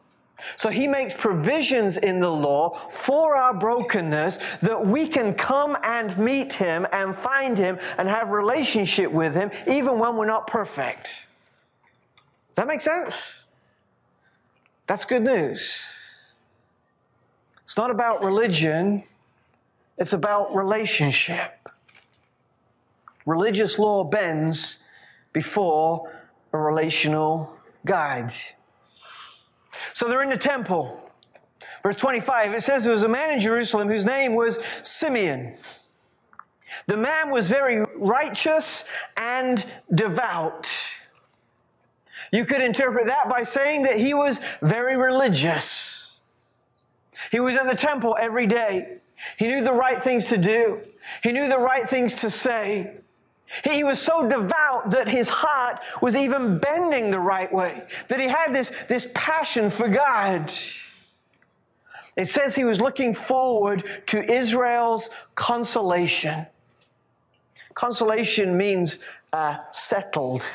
So 0.57 0.71
he 0.71 0.87
makes 0.87 1.15
provisions 1.15 1.97
in 1.97 2.21
the 2.21 2.31
law 2.31 2.71
for 2.71 3.37
our 3.37 3.55
brokenness 3.55 4.39
that 4.63 4.87
we 4.87 5.07
can 5.07 5.35
come 5.35 5.77
and 5.83 6.17
meet 6.17 6.55
him 6.55 6.87
and 6.93 7.15
find 7.15 7.57
him 7.57 7.79
and 7.99 8.09
have 8.09 8.31
relationship 8.31 9.11
with 9.11 9.35
him 9.35 9.51
even 9.67 9.99
when 9.99 10.17
we're 10.17 10.27
not 10.27 10.47
perfect. 10.47 11.15
Does 12.49 12.57
that 12.57 12.67
make 12.67 12.81
sense? 12.81 13.40
That's 14.91 15.05
good 15.05 15.23
news. 15.23 15.85
It's 17.63 17.77
not 17.77 17.93
about 17.93 18.25
religion, 18.25 19.05
it's 19.99 20.15
about 20.15 20.53
relationship. 20.53 21.69
Religious 23.25 23.79
law 23.79 24.03
bends 24.03 24.83
before 25.33 26.13
a 26.53 26.59
relational 26.59 27.57
guide. 27.87 28.33
So 29.93 30.09
they're 30.09 30.25
in 30.25 30.29
the 30.29 30.37
temple. 30.37 31.01
Verse 31.85 31.95
25, 31.95 32.55
it 32.55 32.61
says 32.63 32.83
there 32.83 32.93
was 32.93 33.05
a 33.05 33.09
man 33.09 33.35
in 33.35 33.39
Jerusalem 33.39 33.87
whose 33.87 34.05
name 34.05 34.35
was 34.35 34.59
Simeon. 34.83 35.55
The 36.89 36.97
man 36.97 37.31
was 37.31 37.49
very 37.49 37.87
righteous 37.95 38.87
and 39.17 39.65
devout. 39.95 40.69
You 42.33 42.45
could 42.45 42.61
interpret 42.61 43.07
that 43.07 43.29
by 43.29 43.43
saying 43.43 43.83
that 43.83 43.99
he 43.99 44.15
was 44.15 44.41
very 44.63 44.97
religious. 44.97 46.19
He 47.31 47.41
was 47.41 47.57
in 47.57 47.67
the 47.67 47.75
temple 47.75 48.17
every 48.19 48.47
day. 48.47 48.99
He 49.37 49.49
knew 49.49 49.63
the 49.63 49.73
right 49.73 50.03
things 50.03 50.29
to 50.29 50.39
do. 50.39 50.81
He 51.23 51.33
knew 51.33 51.49
the 51.49 51.59
right 51.59 51.89
things 51.89 52.17
to 52.17 52.31
say. 52.31 52.95
He 53.65 53.83
was 53.83 54.01
so 54.01 54.29
devout 54.29 54.91
that 54.91 55.09
his 55.09 55.29
heart 55.29 55.81
was 56.01 56.15
even 56.15 56.59
bending 56.59 57.11
the 57.11 57.19
right 57.19 57.53
way, 57.53 57.83
that 58.09 58.21
he 58.21 58.29
had 58.29 58.55
this, 58.55 58.71
this 58.89 59.09
passion 59.13 59.71
for 59.71 59.89
God. 59.89 60.53
It 62.17 62.27
says 62.27 62.55
he 62.55 62.65
was 62.65 62.81
looking 62.81 63.13
forward 63.13 63.85
to 64.07 64.23
Israel's 64.23 65.11
consolation. 65.35 66.47
Consolation 67.75 68.57
means 68.57 69.01
uh, 69.33 69.59
settled. 69.73 70.49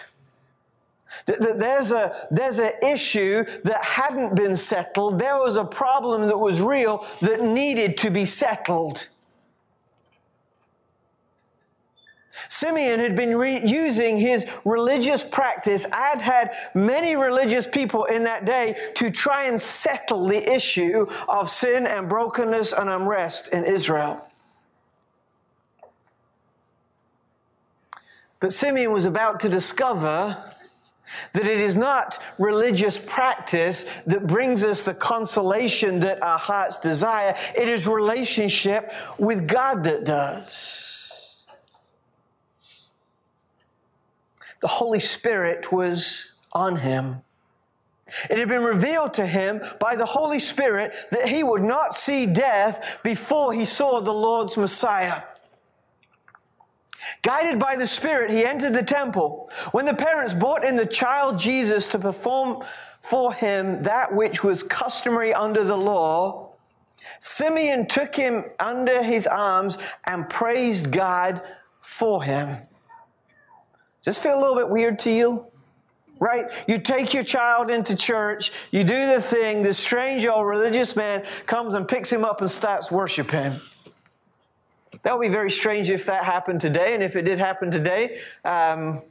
There's 1.25 1.91
a, 1.91 2.27
there's 2.31 2.59
an 2.59 2.73
issue 2.83 3.45
that 3.63 3.83
hadn't 3.83 4.35
been 4.35 4.55
settled. 4.55 5.19
There 5.19 5.37
was 5.37 5.55
a 5.55 5.65
problem 5.65 6.27
that 6.27 6.37
was 6.37 6.61
real 6.61 7.05
that 7.21 7.41
needed 7.41 7.97
to 7.99 8.09
be 8.09 8.25
settled. 8.25 9.07
Simeon 12.49 12.99
had 12.99 13.15
been 13.15 13.35
re- 13.35 13.65
using 13.65 14.17
his 14.17 14.45
religious 14.65 15.23
practice. 15.23 15.85
I'd 15.91 16.21
had 16.21 16.53
many 16.73 17.15
religious 17.15 17.65
people 17.65 18.05
in 18.05 18.23
that 18.25 18.45
day 18.45 18.75
to 18.95 19.09
try 19.09 19.45
and 19.45 19.59
settle 19.59 20.27
the 20.27 20.53
issue 20.53 21.07
of 21.27 21.49
sin 21.49 21.87
and 21.87 22.09
brokenness 22.09 22.73
and 22.73 22.89
unrest 22.89 23.49
in 23.49 23.63
Israel. 23.63 24.29
But 28.39 28.51
Simeon 28.51 28.91
was 28.91 29.05
about 29.05 29.39
to 29.39 29.49
discover 29.49 30.54
that 31.33 31.45
it 31.45 31.59
is 31.59 31.75
not 31.75 32.21
religious 32.37 32.97
practice 32.97 33.85
that 34.05 34.27
brings 34.27 34.63
us 34.63 34.83
the 34.83 34.93
consolation 34.93 35.99
that 36.01 36.21
our 36.23 36.39
hearts 36.39 36.77
desire. 36.77 37.35
It 37.55 37.69
is 37.69 37.87
relationship 37.87 38.91
with 39.17 39.47
God 39.47 39.83
that 39.83 40.05
does. 40.05 40.95
the 44.65 44.69
Holy 44.69 44.99
Spirit 44.99 45.71
was 45.71 46.33
on 46.51 46.75
him. 46.75 47.21
It 48.31 48.39
had 48.39 48.47
been 48.47 48.63
revealed 48.63 49.13
to 49.13 49.25
him 49.27 49.61
by 49.79 49.95
the 49.95 50.07
Holy 50.07 50.39
Spirit 50.39 50.95
that 51.11 51.27
he 51.27 51.43
would 51.43 51.61
not 51.61 51.93
see 51.93 52.25
death 52.25 52.99
before 53.03 53.53
he 53.53 53.63
saw 53.63 54.01
the 54.01 54.11
Lord's 54.11 54.57
Messiah. 54.57 55.21
Guided 57.21 57.59
by 57.59 57.75
the 57.75 57.87
Spirit, 57.87 58.31
he 58.31 58.45
entered 58.45 58.73
the 58.73 58.83
temple. 58.83 59.49
When 59.71 59.85
the 59.85 59.93
parents 59.93 60.33
brought 60.33 60.63
in 60.63 60.75
the 60.75 60.85
child 60.85 61.37
Jesus 61.37 61.87
to 61.89 61.99
perform 61.99 62.63
for 62.99 63.33
him 63.33 63.83
that 63.83 64.13
which 64.13 64.43
was 64.43 64.63
customary 64.63 65.33
under 65.33 65.63
the 65.63 65.77
law, 65.77 66.53
Simeon 67.19 67.87
took 67.87 68.15
him 68.15 68.45
under 68.59 69.03
his 69.03 69.27
arms 69.27 69.77
and 70.05 70.29
praised 70.29 70.91
God 70.91 71.41
for 71.81 72.23
him. 72.23 72.49
Does 74.01 74.15
this 74.15 74.17
feel 74.19 74.37
a 74.37 74.41
little 74.41 74.55
bit 74.55 74.69
weird 74.69 74.99
to 74.99 75.11
you? 75.11 75.47
Right? 76.19 76.45
You 76.67 76.77
take 76.77 77.13
your 77.13 77.23
child 77.23 77.69
into 77.69 77.95
church, 77.95 78.51
you 78.71 78.83
do 78.83 79.07
the 79.07 79.21
thing, 79.21 79.63
this 79.63 79.77
strange 79.77 80.25
old 80.25 80.47
religious 80.47 80.95
man 80.95 81.25
comes 81.45 81.75
and 81.75 81.87
picks 81.87 82.11
him 82.11 82.23
up 82.23 82.39
and 82.41 82.49
starts 82.49 82.89
worshiping. 82.89 83.59
That 85.05 85.15
would 85.15 85.21
be 85.21 85.31
very 85.31 85.51
strange 85.51 85.91
if 85.91 86.07
that 86.07 86.23
happened 86.23 86.59
today. 86.59 86.95
And 86.95 87.03
if 87.03 87.15
it 87.15 87.21
did 87.21 87.37
happen 87.37 87.69
today, 87.69 88.19
um, 88.43 89.03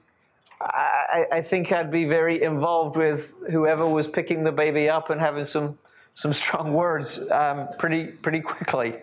I, 0.60 1.26
I, 1.30 1.40
think 1.40 1.70
I'd 1.70 1.92
be 1.92 2.04
very 2.04 2.42
involved 2.42 2.96
with 2.96 3.32
whoever 3.48 3.86
was 3.86 4.08
picking 4.08 4.42
the 4.42 4.50
baby 4.50 4.90
up 4.90 5.10
and 5.10 5.20
having 5.20 5.44
some, 5.44 5.78
some 6.14 6.32
strong 6.32 6.72
words 6.72 7.30
um, 7.30 7.68
pretty, 7.78 8.06
pretty 8.06 8.40
quickly. 8.40 8.96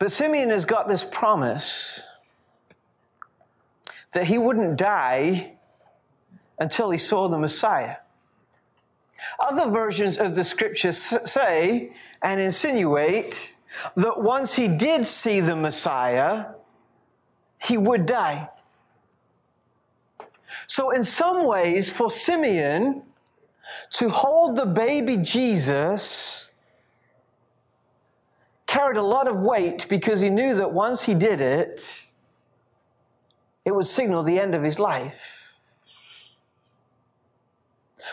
But 0.00 0.10
Simeon 0.10 0.50
has 0.50 0.64
got 0.64 0.88
this 0.88 1.04
promise 1.04 2.00
that 4.10 4.24
he 4.24 4.38
wouldn't 4.38 4.76
die 4.76 5.52
until 6.58 6.90
he 6.90 6.98
saw 6.98 7.28
the 7.28 7.38
Messiah. 7.38 7.98
Other 9.40 9.70
versions 9.70 10.18
of 10.18 10.34
the 10.34 10.44
scriptures 10.44 10.98
say 10.98 11.92
and 12.22 12.40
insinuate 12.40 13.52
that 13.96 14.20
once 14.22 14.54
he 14.54 14.68
did 14.68 15.06
see 15.06 15.40
the 15.40 15.56
Messiah, 15.56 16.46
he 17.62 17.76
would 17.76 18.06
die. 18.06 18.48
So, 20.66 20.90
in 20.90 21.02
some 21.02 21.44
ways, 21.44 21.90
for 21.90 22.10
Simeon 22.10 23.02
to 23.92 24.08
hold 24.08 24.56
the 24.56 24.66
baby 24.66 25.16
Jesus 25.16 26.52
carried 28.66 28.96
a 28.96 29.02
lot 29.02 29.26
of 29.26 29.40
weight 29.40 29.86
because 29.88 30.20
he 30.20 30.30
knew 30.30 30.54
that 30.54 30.72
once 30.72 31.02
he 31.02 31.14
did 31.14 31.40
it, 31.40 32.04
it 33.64 33.74
would 33.74 33.86
signal 33.86 34.22
the 34.22 34.38
end 34.38 34.54
of 34.54 34.62
his 34.62 34.78
life. 34.78 35.37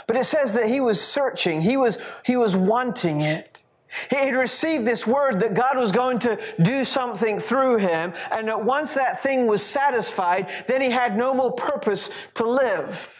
But 0.08 0.18
it 0.18 0.26
says 0.26 0.54
that 0.54 0.68
he 0.68 0.80
was 0.80 1.02
searching, 1.02 1.62
he 1.62 1.78
was, 1.78 2.00
he 2.26 2.38
was 2.38 2.56
wanting 2.56 3.22
it. 3.22 3.62
He 4.10 4.16
had 4.18 4.36
received 4.36 4.86
this 4.86 5.08
word 5.08 5.40
that 5.40 5.54
God 5.54 5.78
was 5.78 5.92
going 5.92 6.20
to 6.20 6.38
do 6.62 6.84
something 6.84 7.40
through 7.40 7.78
him, 7.78 8.14
and 8.32 8.48
that 8.48 8.64
once 8.64 8.94
that 8.96 9.24
thing 9.24 9.48
was 9.48 9.62
satisfied, 9.62 10.50
then 10.68 10.82
he 10.82 10.90
had 10.90 11.16
no 11.16 11.34
more 11.34 11.52
purpose 11.52 12.10
to 12.36 12.46
live. 12.46 13.14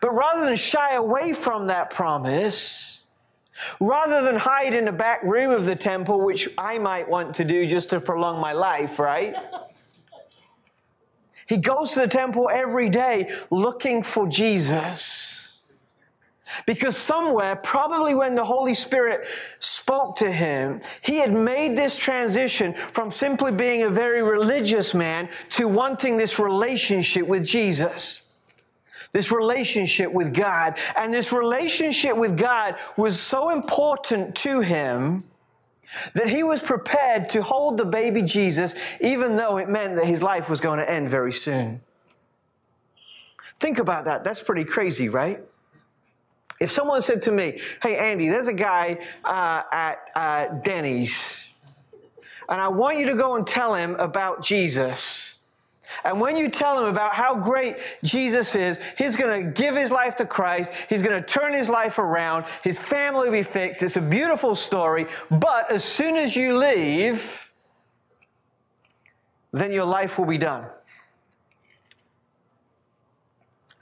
But 0.00 0.14
rather 0.14 0.44
than 0.44 0.56
shy 0.56 0.94
away 0.94 1.32
from 1.32 1.68
that 1.68 1.90
promise, 1.90 3.04
rather 3.80 4.22
than 4.22 4.36
hide 4.36 4.74
in 4.74 4.84
the 4.84 4.92
back 4.92 5.22
room 5.22 5.50
of 5.50 5.64
the 5.64 5.76
temple, 5.76 6.24
which 6.24 6.48
I 6.58 6.78
might 6.78 7.08
want 7.08 7.36
to 7.36 7.44
do 7.44 7.66
just 7.66 7.90
to 7.90 8.00
prolong 8.00 8.40
my 8.40 8.52
life, 8.52 8.98
right? 8.98 9.34
He 11.52 11.58
goes 11.58 11.92
to 11.92 12.00
the 12.00 12.08
temple 12.08 12.48
every 12.50 12.88
day 12.88 13.30
looking 13.50 14.02
for 14.02 14.26
Jesus. 14.26 15.58
Because 16.64 16.96
somewhere, 16.96 17.56
probably 17.56 18.14
when 18.14 18.34
the 18.34 18.44
Holy 18.46 18.72
Spirit 18.72 19.26
spoke 19.58 20.16
to 20.16 20.32
him, 20.32 20.80
he 21.02 21.18
had 21.18 21.30
made 21.30 21.76
this 21.76 21.98
transition 21.98 22.72
from 22.72 23.10
simply 23.10 23.52
being 23.52 23.82
a 23.82 23.90
very 23.90 24.22
religious 24.22 24.94
man 24.94 25.28
to 25.50 25.68
wanting 25.68 26.16
this 26.16 26.38
relationship 26.38 27.26
with 27.26 27.44
Jesus. 27.44 28.22
This 29.12 29.30
relationship 29.30 30.10
with 30.10 30.32
God. 30.32 30.78
And 30.96 31.12
this 31.12 31.34
relationship 31.34 32.16
with 32.16 32.38
God 32.38 32.76
was 32.96 33.20
so 33.20 33.50
important 33.50 34.34
to 34.36 34.62
him 34.62 35.24
that 36.14 36.28
he 36.28 36.42
was 36.42 36.60
prepared 36.60 37.28
to 37.30 37.42
hold 37.42 37.76
the 37.76 37.84
baby 37.84 38.22
Jesus, 38.22 38.74
even 39.00 39.36
though 39.36 39.58
it 39.58 39.68
meant 39.68 39.96
that 39.96 40.06
his 40.06 40.22
life 40.22 40.48
was 40.48 40.60
going 40.60 40.78
to 40.78 40.90
end 40.90 41.08
very 41.08 41.32
soon. 41.32 41.80
Think 43.60 43.78
about 43.78 44.06
that. 44.06 44.24
That's 44.24 44.42
pretty 44.42 44.64
crazy, 44.64 45.08
right? 45.08 45.40
If 46.60 46.70
someone 46.70 47.02
said 47.02 47.22
to 47.22 47.32
me, 47.32 47.60
Hey, 47.82 47.96
Andy, 47.96 48.28
there's 48.28 48.48
a 48.48 48.52
guy 48.52 48.98
uh, 49.24 49.62
at 49.72 50.10
uh, 50.14 50.46
Denny's, 50.62 51.44
and 52.48 52.60
I 52.60 52.68
want 52.68 52.98
you 52.98 53.06
to 53.06 53.14
go 53.14 53.36
and 53.36 53.46
tell 53.46 53.74
him 53.74 53.94
about 53.96 54.42
Jesus. 54.42 55.38
And 56.04 56.20
when 56.20 56.36
you 56.36 56.48
tell 56.48 56.78
him 56.78 56.84
about 56.84 57.14
how 57.14 57.34
great 57.34 57.76
Jesus 58.02 58.54
is, 58.54 58.78
he's 58.96 59.16
going 59.16 59.44
to 59.44 59.50
give 59.50 59.76
his 59.76 59.90
life 59.90 60.16
to 60.16 60.26
Christ. 60.26 60.72
He's 60.88 61.02
going 61.02 61.20
to 61.20 61.26
turn 61.26 61.52
his 61.52 61.68
life 61.68 61.98
around. 61.98 62.46
His 62.62 62.78
family 62.78 63.28
will 63.28 63.38
be 63.38 63.42
fixed. 63.42 63.82
It's 63.82 63.96
a 63.96 64.02
beautiful 64.02 64.54
story. 64.54 65.06
But 65.30 65.70
as 65.70 65.84
soon 65.84 66.16
as 66.16 66.34
you 66.34 66.56
leave, 66.56 67.50
then 69.52 69.72
your 69.72 69.84
life 69.84 70.18
will 70.18 70.26
be 70.26 70.38
done. 70.38 70.66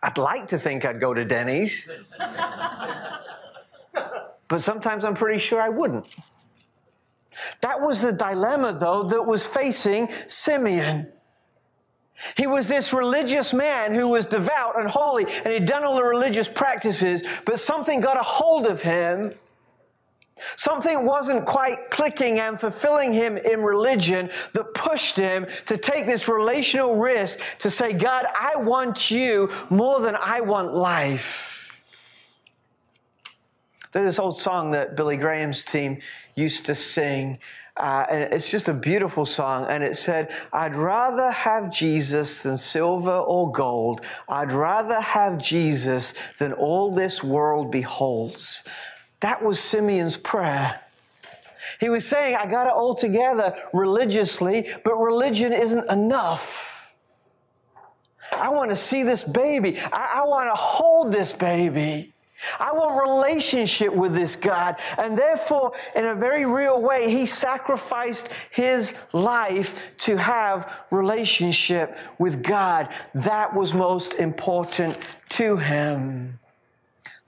I'd 0.02 0.18
like 0.18 0.48
to 0.48 0.58
think 0.58 0.84
I'd 0.84 1.00
go 1.00 1.12
to 1.12 1.24
Denny's, 1.24 1.88
but 4.48 4.60
sometimes 4.60 5.04
I'm 5.04 5.14
pretty 5.14 5.38
sure 5.38 5.60
I 5.60 5.68
wouldn't. 5.68 6.06
That 7.60 7.80
was 7.80 8.00
the 8.00 8.12
dilemma, 8.12 8.72
though, 8.72 9.04
that 9.04 9.22
was 9.24 9.46
facing 9.46 10.08
Simeon. 10.26 11.12
He 12.36 12.46
was 12.46 12.66
this 12.66 12.92
religious 12.92 13.52
man 13.52 13.94
who 13.94 14.08
was 14.08 14.26
devout 14.26 14.78
and 14.78 14.88
holy, 14.88 15.26
and 15.44 15.52
he'd 15.52 15.66
done 15.66 15.84
all 15.84 15.96
the 15.96 16.04
religious 16.04 16.48
practices, 16.48 17.22
but 17.46 17.58
something 17.58 18.00
got 18.00 18.16
a 18.16 18.22
hold 18.22 18.66
of 18.66 18.82
him 18.82 19.32
Something 20.56 21.04
wasn't 21.04 21.44
quite 21.46 21.90
clicking 21.90 22.38
and 22.38 22.58
fulfilling 22.58 23.12
him 23.12 23.36
in 23.36 23.62
religion 23.62 24.30
that 24.52 24.74
pushed 24.74 25.16
him 25.16 25.46
to 25.66 25.76
take 25.76 26.06
this 26.06 26.28
relational 26.28 26.96
risk 26.96 27.40
to 27.60 27.70
say, 27.70 27.92
God, 27.92 28.26
I 28.38 28.56
want 28.56 29.10
you 29.10 29.50
more 29.68 30.00
than 30.00 30.16
I 30.20 30.40
want 30.40 30.74
life. 30.74 31.68
There's 33.92 34.06
this 34.06 34.18
old 34.18 34.38
song 34.38 34.70
that 34.70 34.96
Billy 34.96 35.16
Graham's 35.16 35.64
team 35.64 35.98
used 36.34 36.66
to 36.66 36.74
sing. 36.74 37.38
Uh, 37.76 38.04
and 38.10 38.34
it's 38.34 38.50
just 38.50 38.68
a 38.68 38.74
beautiful 38.74 39.24
song. 39.24 39.66
And 39.68 39.82
it 39.82 39.96
said, 39.96 40.32
I'd 40.52 40.74
rather 40.74 41.30
have 41.30 41.72
Jesus 41.72 42.42
than 42.42 42.56
silver 42.56 43.16
or 43.16 43.50
gold. 43.50 44.04
I'd 44.28 44.52
rather 44.52 45.00
have 45.00 45.38
Jesus 45.38 46.14
than 46.38 46.52
all 46.52 46.92
this 46.92 47.22
world 47.22 47.70
beholds. 47.70 48.64
That 49.20 49.42
was 49.42 49.60
Simeon's 49.60 50.16
prayer. 50.16 50.80
He 51.78 51.88
was 51.88 52.06
saying, 52.06 52.36
I 52.36 52.46
got 52.46 52.66
it 52.66 52.72
all 52.72 52.94
together 52.94 53.54
religiously, 53.72 54.68
but 54.84 54.96
religion 54.96 55.52
isn't 55.52 55.90
enough. 55.90 56.94
I 58.32 58.50
want 58.50 58.70
to 58.70 58.76
see 58.76 59.02
this 59.02 59.24
baby. 59.24 59.78
I, 59.92 60.20
I 60.22 60.26
want 60.26 60.48
to 60.48 60.54
hold 60.54 61.12
this 61.12 61.32
baby. 61.32 62.12
I 62.58 62.72
want 62.72 63.00
relationship 63.00 63.92
with 63.92 64.14
this 64.14 64.36
God. 64.36 64.76
And 64.98 65.16
therefore, 65.16 65.72
in 65.94 66.06
a 66.06 66.14
very 66.14 66.46
real 66.46 66.80
way, 66.80 67.10
he 67.10 67.26
sacrificed 67.26 68.30
his 68.50 68.98
life 69.12 69.92
to 69.98 70.16
have 70.16 70.72
relationship 70.90 71.98
with 72.18 72.42
God. 72.42 72.88
That 73.14 73.54
was 73.54 73.74
most 73.74 74.14
important 74.14 74.98
to 75.30 75.56
him 75.56 76.40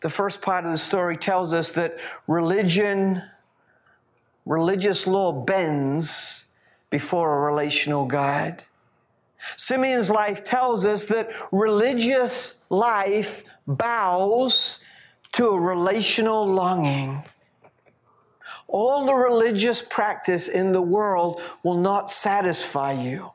the 0.02 0.10
first 0.10 0.42
part 0.42 0.64
of 0.64 0.72
the 0.72 0.78
story 0.78 1.16
tells 1.16 1.54
us 1.54 1.70
that 1.70 1.98
religion, 2.26 3.22
religious 4.44 5.06
law 5.06 5.32
bends 5.32 6.44
before 6.90 7.38
a 7.38 7.50
relational 7.50 8.04
God. 8.04 8.64
Simeon's 9.56 10.10
life 10.10 10.44
tells 10.44 10.84
us 10.84 11.06
that 11.06 11.32
religious 11.50 12.62
life 12.68 13.44
bows 13.66 14.80
to 15.32 15.48
a 15.48 15.60
relational 15.60 16.46
longing. 16.46 17.24
All 18.68 19.06
the 19.06 19.14
religious 19.14 19.82
practice 19.82 20.48
in 20.48 20.72
the 20.72 20.82
world 20.82 21.40
will 21.62 21.76
not 21.76 22.10
satisfy 22.10 22.92
you. 22.92 23.32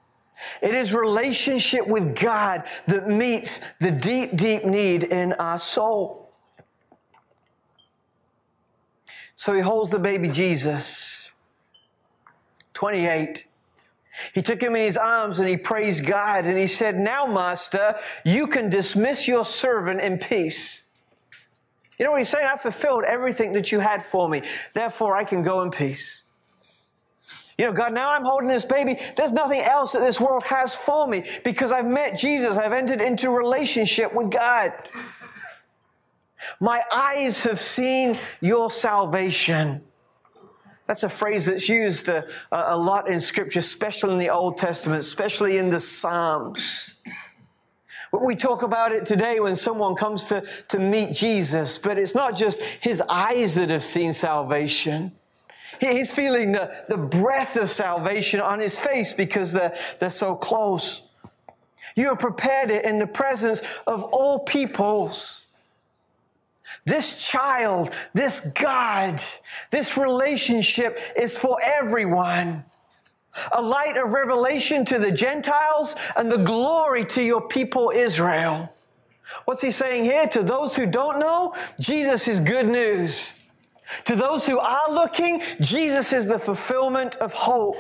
It 0.62 0.76
is 0.76 0.94
relationship 0.94 1.88
with 1.88 2.16
God 2.20 2.64
that 2.86 3.08
meets 3.08 3.62
the 3.80 3.92
deep, 3.92 4.36
deep 4.36 4.66
need 4.66 5.04
in 5.04 5.34
our 5.34 5.60
soul. 5.60 6.32
So 9.36 9.54
he 9.54 9.62
holds 9.62 9.90
the 9.90 10.00
baby 10.00 10.30
Jesus. 10.30 11.32
28. 12.74 13.46
He 14.34 14.42
took 14.42 14.62
him 14.62 14.76
in 14.76 14.82
his 14.82 14.98
arms 14.98 15.40
and 15.40 15.48
he 15.48 15.58
praised 15.58 16.06
God 16.06 16.46
and 16.46 16.58
he 16.58 16.68
said, 16.68 16.96
Now, 16.96 17.26
Master, 17.28 17.96
you 18.26 18.48
can 18.48 18.70
dismiss 18.70 19.28
your 19.28 19.46
servant 19.46 20.02
in 20.02 20.18
peace. 20.18 20.87
You 21.98 22.06
know 22.06 22.12
what 22.12 22.20
he's 22.20 22.30
saying? 22.30 22.48
I 22.48 22.58
fulfilled 22.58 23.04
everything 23.06 23.54
that 23.54 23.72
you 23.72 23.80
had 23.80 24.06
for 24.06 24.30
me. 24.30 24.44
Therefore, 24.74 25.16
I 25.16 25.24
can 25.24 25.42
go 25.42 25.62
in 25.62 25.72
peace. 25.72 26.24
You 27.58 27.66
know, 27.66 27.74
God, 27.74 27.92
now 27.92 28.12
I'm 28.12 28.24
holding 28.24 28.48
this 28.48 28.66
baby. 28.66 29.00
There's 29.16 29.32
nothing 29.32 29.62
else 29.62 29.94
that 29.94 30.00
this 30.00 30.22
world 30.22 30.44
has 30.44 30.76
for 30.76 31.08
me 31.08 31.24
because 31.44 31.72
I've 31.72 31.88
met 31.88 32.16
Jesus. 32.16 32.56
I've 32.56 32.72
entered 32.72 33.02
into 33.02 33.32
relationship 33.32 34.14
with 34.14 34.30
God. 34.30 34.74
My 36.60 36.84
eyes 36.92 37.44
have 37.44 37.60
seen 37.60 38.20
your 38.42 38.70
salvation. 38.70 39.84
That's 40.86 41.04
a 41.04 41.10
phrase 41.10 41.46
that's 41.46 41.68
used 41.68 42.10
a, 42.10 42.26
a, 42.52 42.78
lot 42.78 43.10
in 43.10 43.20
Scripture, 43.20 43.60
especially 43.60 44.14
in 44.14 44.20
the 44.20 44.30
Old 44.30 44.58
Testament, 44.58 45.00
especially 45.00 45.58
in 45.58 45.70
the 45.70 45.80
Psalms. 45.80 46.92
We 48.12 48.36
talk 48.36 48.62
about 48.62 48.92
it 48.92 49.06
today 49.06 49.40
when 49.40 49.56
someone 49.56 49.96
comes 49.96 50.26
to, 50.26 50.44
to 50.70 50.80
meet 50.80 51.14
Jesus, 51.14 51.78
but 51.78 51.98
it's 51.98 52.16
not 52.16 52.36
just 52.36 52.62
his 52.62 53.02
eyes 53.02 53.56
that 53.56 53.70
have 53.70 53.84
seen 53.84 54.14
salvation. 54.14 55.12
He's 55.80 56.12
feeling 56.12 56.54
the, 56.54 56.74
the 56.90 56.98
breath 56.98 57.56
of 57.56 57.70
salvation 57.70 58.40
on 58.40 58.60
his 58.60 58.80
face 58.80 59.14
because 59.14 59.52
they're, 59.52 59.76
they're 60.00 60.10
so 60.10 60.36
close. 60.36 61.04
You 61.96 62.10
have 62.10 62.20
prepared 62.20 62.72
it 62.72 62.86
in 62.86 63.00
the 63.00 63.08
presence 63.08 63.62
of 63.86 64.04
all 64.04 64.40
peoples. 64.40 65.48
This 66.86 67.28
child, 67.28 67.94
this 68.14 68.40
God, 68.40 69.22
this 69.72 69.98
relationship 69.98 71.00
is 71.16 71.38
for 71.38 71.60
everyone. 71.62 72.64
A 73.52 73.62
light 73.62 73.98
of 73.98 74.12
revelation 74.12 74.86
to 74.86 75.00
the 75.00 75.12
Gentiles 75.12 75.96
and 76.16 76.32
the 76.32 76.38
glory 76.38 77.06
to 77.06 77.24
your 77.24 77.42
people 77.42 77.92
Israel. 77.94 78.72
What's 79.46 79.62
he 79.62 79.72
saying 79.72 80.06
here? 80.06 80.28
To 80.28 80.44
those 80.44 80.76
who 80.76 80.86
don't 80.86 81.20
know, 81.20 81.54
Jesus 81.80 82.28
is 82.28 82.40
good 82.40 82.68
news. 82.68 83.34
To 84.06 84.16
those 84.16 84.46
who 84.46 84.60
are 84.60 84.92
looking, 84.92 85.42
Jesus 85.62 86.14
is 86.14 86.26
the 86.28 86.40
fulfillment 86.40 87.16
of 87.18 87.34
hope. 87.34 87.78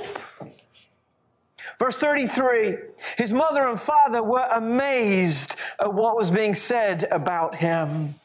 Verse 1.79 1.97
33 1.97 2.77
His 3.17 3.33
mother 3.33 3.67
and 3.67 3.79
father 3.79 4.23
were 4.23 4.47
amazed 4.51 5.55
at 5.79 5.93
what 5.93 6.15
was 6.15 6.31
being 6.31 6.55
said 6.55 7.05
about 7.11 7.55
him. 7.55 8.15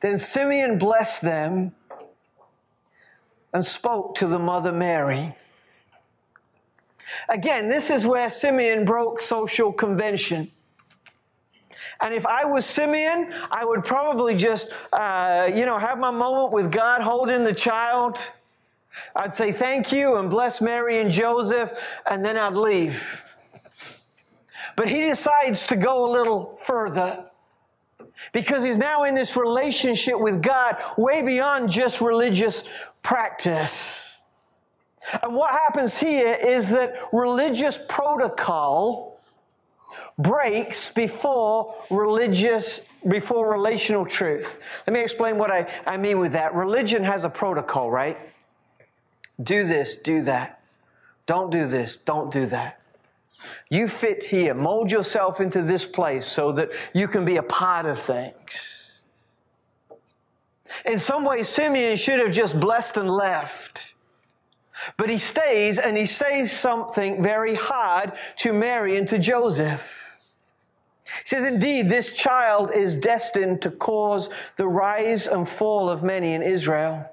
Then 0.00 0.18
Simeon 0.18 0.78
blessed 0.78 1.22
them 1.22 1.74
and 3.52 3.64
spoke 3.64 4.16
to 4.16 4.26
the 4.26 4.38
mother 4.38 4.72
Mary. 4.72 5.34
Again, 7.28 7.68
this 7.68 7.90
is 7.90 8.06
where 8.06 8.30
Simeon 8.30 8.84
broke 8.84 9.20
social 9.20 9.72
convention. 9.72 10.50
And 12.00 12.12
if 12.12 12.26
I 12.26 12.44
was 12.44 12.66
Simeon, 12.66 13.32
I 13.50 13.64
would 13.64 13.84
probably 13.84 14.34
just, 14.34 14.72
uh, 14.92 15.50
you 15.52 15.64
know, 15.64 15.78
have 15.78 15.98
my 15.98 16.10
moment 16.10 16.52
with 16.52 16.70
God 16.70 17.00
holding 17.00 17.44
the 17.44 17.54
child. 17.54 18.18
I'd 19.14 19.32
say 19.32 19.52
thank 19.52 19.92
you 19.92 20.16
and 20.16 20.28
bless 20.28 20.60
Mary 20.60 21.00
and 21.00 21.10
Joseph, 21.10 21.72
and 22.10 22.24
then 22.24 22.36
I'd 22.36 22.54
leave. 22.54 23.22
But 24.74 24.88
he 24.88 25.00
decides 25.02 25.66
to 25.66 25.76
go 25.76 26.04
a 26.04 26.10
little 26.10 26.56
further 26.56 27.24
because 28.32 28.62
he's 28.62 28.76
now 28.76 29.04
in 29.04 29.14
this 29.14 29.36
relationship 29.36 30.18
with 30.18 30.42
God 30.42 30.80
way 30.98 31.22
beyond 31.22 31.70
just 31.70 32.00
religious 32.00 32.68
practice. 33.02 34.05
And 35.22 35.34
what 35.34 35.52
happens 35.52 35.98
here 35.98 36.34
is 36.34 36.70
that 36.70 36.96
religious 37.12 37.78
protocol 37.88 39.20
breaks 40.18 40.92
before 40.92 41.74
religious 41.90 42.86
before 43.06 43.52
relational 43.52 44.04
truth. 44.04 44.58
Let 44.86 44.94
me 44.94 45.00
explain 45.00 45.38
what 45.38 45.50
I, 45.50 45.70
I 45.86 45.96
mean 45.96 46.18
with 46.18 46.32
that. 46.32 46.54
Religion 46.54 47.04
has 47.04 47.24
a 47.24 47.30
protocol, 47.30 47.90
right? 47.90 48.18
Do 49.42 49.64
this, 49.64 49.96
do 49.98 50.22
that. 50.24 50.60
Don't 51.26 51.50
do 51.50 51.68
this, 51.68 51.96
don't 51.96 52.32
do 52.32 52.46
that. 52.46 52.80
You 53.68 53.86
fit 53.88 54.24
here. 54.24 54.54
Mold 54.54 54.90
yourself 54.90 55.40
into 55.40 55.62
this 55.62 55.84
place 55.84 56.26
so 56.26 56.52
that 56.52 56.72
you 56.94 57.06
can 57.06 57.24
be 57.24 57.36
a 57.36 57.42
part 57.42 57.86
of 57.86 57.98
things. 57.98 58.98
In 60.84 60.98
some 60.98 61.24
ways, 61.24 61.48
Simeon 61.48 61.96
should 61.96 62.18
have 62.20 62.32
just 62.32 62.58
blessed 62.58 62.96
and 62.96 63.10
left. 63.10 63.94
But 64.96 65.10
he 65.10 65.18
stays 65.18 65.78
and 65.78 65.96
he 65.96 66.06
says 66.06 66.50
something 66.50 67.22
very 67.22 67.54
hard 67.54 68.12
to 68.36 68.52
Mary 68.52 68.96
and 68.96 69.06
to 69.08 69.18
Joseph. 69.18 70.02
He 71.04 71.28
says, 71.28 71.44
Indeed, 71.44 71.88
this 71.88 72.12
child 72.12 72.72
is 72.72 72.96
destined 72.96 73.62
to 73.62 73.70
cause 73.70 74.30
the 74.56 74.66
rise 74.66 75.26
and 75.26 75.48
fall 75.48 75.88
of 75.90 76.02
many 76.02 76.34
in 76.34 76.42
Israel, 76.42 77.08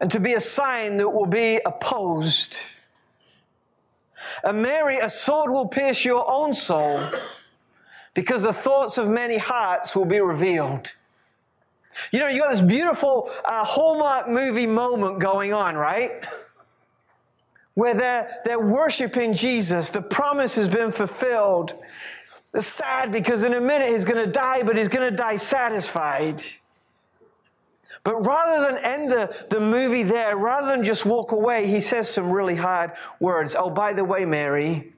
and 0.00 0.10
to 0.10 0.20
be 0.20 0.34
a 0.34 0.40
sign 0.40 0.96
that 0.98 1.10
will 1.10 1.26
be 1.26 1.60
opposed. 1.66 2.56
And 4.44 4.62
Mary, 4.62 4.98
a 4.98 5.10
sword 5.10 5.50
will 5.50 5.68
pierce 5.68 6.04
your 6.04 6.28
own 6.30 6.54
soul, 6.54 7.10
because 8.14 8.42
the 8.42 8.52
thoughts 8.52 8.96
of 8.96 9.08
many 9.08 9.36
hearts 9.36 9.94
will 9.94 10.06
be 10.06 10.20
revealed. 10.20 10.92
You 12.12 12.20
know, 12.20 12.28
you 12.28 12.40
got 12.40 12.50
this 12.50 12.60
beautiful 12.60 13.30
uh, 13.44 13.64
Hallmark 13.64 14.28
movie 14.28 14.66
moment 14.66 15.18
going 15.18 15.52
on, 15.52 15.76
right? 15.76 16.24
Where 17.74 17.94
they're, 17.94 18.40
they're 18.44 18.60
worshiping 18.60 19.32
Jesus. 19.32 19.90
The 19.90 20.02
promise 20.02 20.56
has 20.56 20.68
been 20.68 20.92
fulfilled. 20.92 21.74
It's 22.54 22.66
sad 22.66 23.12
because 23.12 23.42
in 23.42 23.54
a 23.54 23.60
minute 23.60 23.90
he's 23.90 24.04
going 24.04 24.24
to 24.24 24.30
die, 24.30 24.62
but 24.62 24.76
he's 24.76 24.88
going 24.88 25.10
to 25.10 25.16
die 25.16 25.36
satisfied. 25.36 26.42
But 28.02 28.24
rather 28.24 28.66
than 28.66 28.84
end 28.84 29.10
the, 29.10 29.46
the 29.50 29.60
movie 29.60 30.04
there, 30.04 30.36
rather 30.36 30.68
than 30.68 30.84
just 30.84 31.04
walk 31.04 31.32
away, 31.32 31.66
he 31.66 31.80
says 31.80 32.08
some 32.08 32.30
really 32.30 32.54
hard 32.54 32.92
words. 33.18 33.56
Oh, 33.58 33.68
by 33.68 33.92
the 33.92 34.04
way, 34.04 34.24
Mary, 34.24 34.92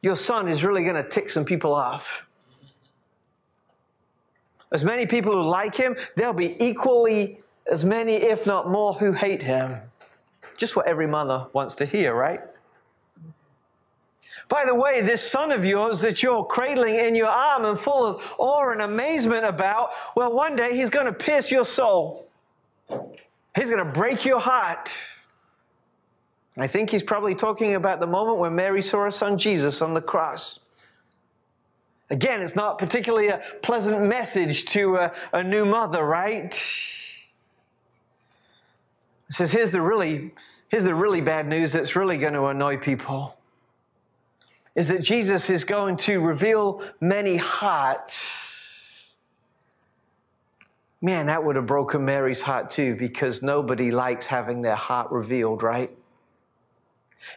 your 0.00 0.16
son 0.16 0.48
is 0.48 0.64
really 0.64 0.84
going 0.84 1.02
to 1.02 1.08
tick 1.08 1.28
some 1.28 1.44
people 1.44 1.74
off. 1.74 2.28
As 4.74 4.84
many 4.84 5.06
people 5.06 5.32
who 5.32 5.42
like 5.42 5.76
him, 5.76 5.96
there'll 6.16 6.34
be 6.34 6.62
equally 6.62 7.40
as 7.70 7.84
many, 7.84 8.14
if 8.14 8.44
not 8.44 8.68
more, 8.68 8.92
who 8.92 9.12
hate 9.12 9.40
him. 9.40 9.80
Just 10.56 10.74
what 10.74 10.88
every 10.88 11.06
mother 11.06 11.46
wants 11.52 11.76
to 11.76 11.86
hear, 11.86 12.12
right? 12.12 12.40
By 14.48 14.64
the 14.66 14.74
way, 14.74 15.00
this 15.00 15.22
son 15.22 15.52
of 15.52 15.64
yours 15.64 16.00
that 16.00 16.24
you're 16.24 16.44
cradling 16.44 16.96
in 16.96 17.14
your 17.14 17.28
arm 17.28 17.64
and 17.64 17.78
full 17.78 18.04
of 18.04 18.34
awe 18.36 18.72
and 18.72 18.82
amazement 18.82 19.44
about, 19.44 19.92
well, 20.16 20.32
one 20.32 20.56
day 20.56 20.76
he's 20.76 20.90
going 20.90 21.06
to 21.06 21.12
pierce 21.12 21.52
your 21.52 21.64
soul. 21.64 22.26
He's 22.88 23.70
going 23.70 23.78
to 23.78 23.92
break 23.92 24.24
your 24.24 24.40
heart. 24.40 24.90
I 26.56 26.66
think 26.66 26.90
he's 26.90 27.04
probably 27.04 27.36
talking 27.36 27.76
about 27.76 28.00
the 28.00 28.08
moment 28.08 28.38
when 28.38 28.56
Mary 28.56 28.82
saw 28.82 29.04
her 29.04 29.12
son 29.12 29.38
Jesus 29.38 29.80
on 29.80 29.94
the 29.94 30.02
cross. 30.02 30.58
Again, 32.14 32.42
it's 32.42 32.54
not 32.54 32.78
particularly 32.78 33.26
a 33.26 33.40
pleasant 33.60 34.00
message 34.02 34.66
to 34.66 34.94
a, 34.94 35.12
a 35.32 35.42
new 35.42 35.64
mother, 35.64 36.04
right? 36.04 36.44
It 36.44 36.54
says, 39.30 39.50
here's 39.50 39.72
the 39.72 39.82
really, 39.82 40.32
here's 40.68 40.84
the 40.84 40.94
really 40.94 41.20
bad 41.20 41.48
news 41.48 41.72
that's 41.72 41.96
really 41.96 42.16
going 42.16 42.34
to 42.34 42.44
annoy 42.44 42.76
people. 42.76 43.36
Is 44.76 44.86
that 44.88 45.02
Jesus 45.02 45.50
is 45.50 45.64
going 45.64 45.96
to 45.98 46.20
reveal 46.20 46.84
many 47.00 47.36
hearts. 47.36 49.02
Man, 51.02 51.26
that 51.26 51.42
would 51.44 51.56
have 51.56 51.66
broken 51.66 52.04
Mary's 52.04 52.42
heart 52.42 52.70
too, 52.70 52.94
because 52.94 53.42
nobody 53.42 53.90
likes 53.90 54.26
having 54.26 54.62
their 54.62 54.76
heart 54.76 55.10
revealed, 55.10 55.64
right? 55.64 55.90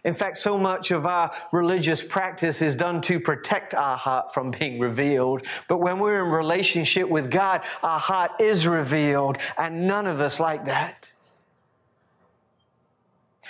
In 0.03 0.13
fact, 0.13 0.37
so 0.37 0.57
much 0.57 0.91
of 0.91 1.05
our 1.05 1.31
religious 1.51 2.03
practice 2.03 2.61
is 2.61 2.75
done 2.75 3.01
to 3.03 3.19
protect 3.19 3.73
our 3.73 3.97
heart 3.97 4.33
from 4.33 4.51
being 4.51 4.79
revealed. 4.79 5.45
But 5.67 5.77
when 5.77 5.99
we're 5.99 6.25
in 6.25 6.31
relationship 6.31 7.07
with 7.09 7.31
God, 7.31 7.63
our 7.83 7.99
heart 7.99 8.31
is 8.39 8.67
revealed, 8.67 9.37
and 9.57 9.87
none 9.87 10.05
of 10.05 10.21
us 10.21 10.39
like 10.39 10.65
that. 10.65 11.11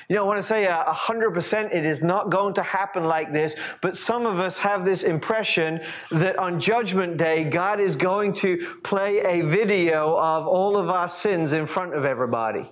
You 0.09 0.15
know, 0.15 0.23
I 0.23 0.27
want 0.27 0.37
to 0.37 0.43
say 0.43 0.67
uh, 0.67 0.83
hundred 0.93 1.31
percent 1.31 1.73
it 1.73 1.85
is 1.85 2.01
not 2.01 2.29
going 2.29 2.53
to 2.53 2.63
happen 2.63 3.03
like 3.03 3.33
this, 3.33 3.57
but 3.81 3.97
some 3.97 4.25
of 4.25 4.39
us 4.39 4.55
have 4.57 4.85
this 4.85 5.03
impression 5.03 5.81
that 6.11 6.39
on 6.39 6.61
judgment 6.61 7.17
day, 7.17 7.43
God 7.43 7.81
is 7.81 7.97
going 7.97 8.31
to 8.35 8.57
play 8.83 9.19
a 9.19 9.41
video 9.41 10.17
of 10.17 10.47
all 10.47 10.77
of 10.77 10.89
our 10.89 11.09
sins 11.09 11.51
in 11.51 11.67
front 11.67 11.93
of 11.93 12.05
everybody. 12.05 12.71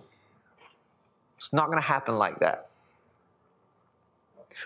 It's 1.35 1.51
not 1.51 1.65
going 1.65 1.79
to 1.79 1.85
happen 1.87 2.15
like 2.15 2.39
that. 2.39 2.69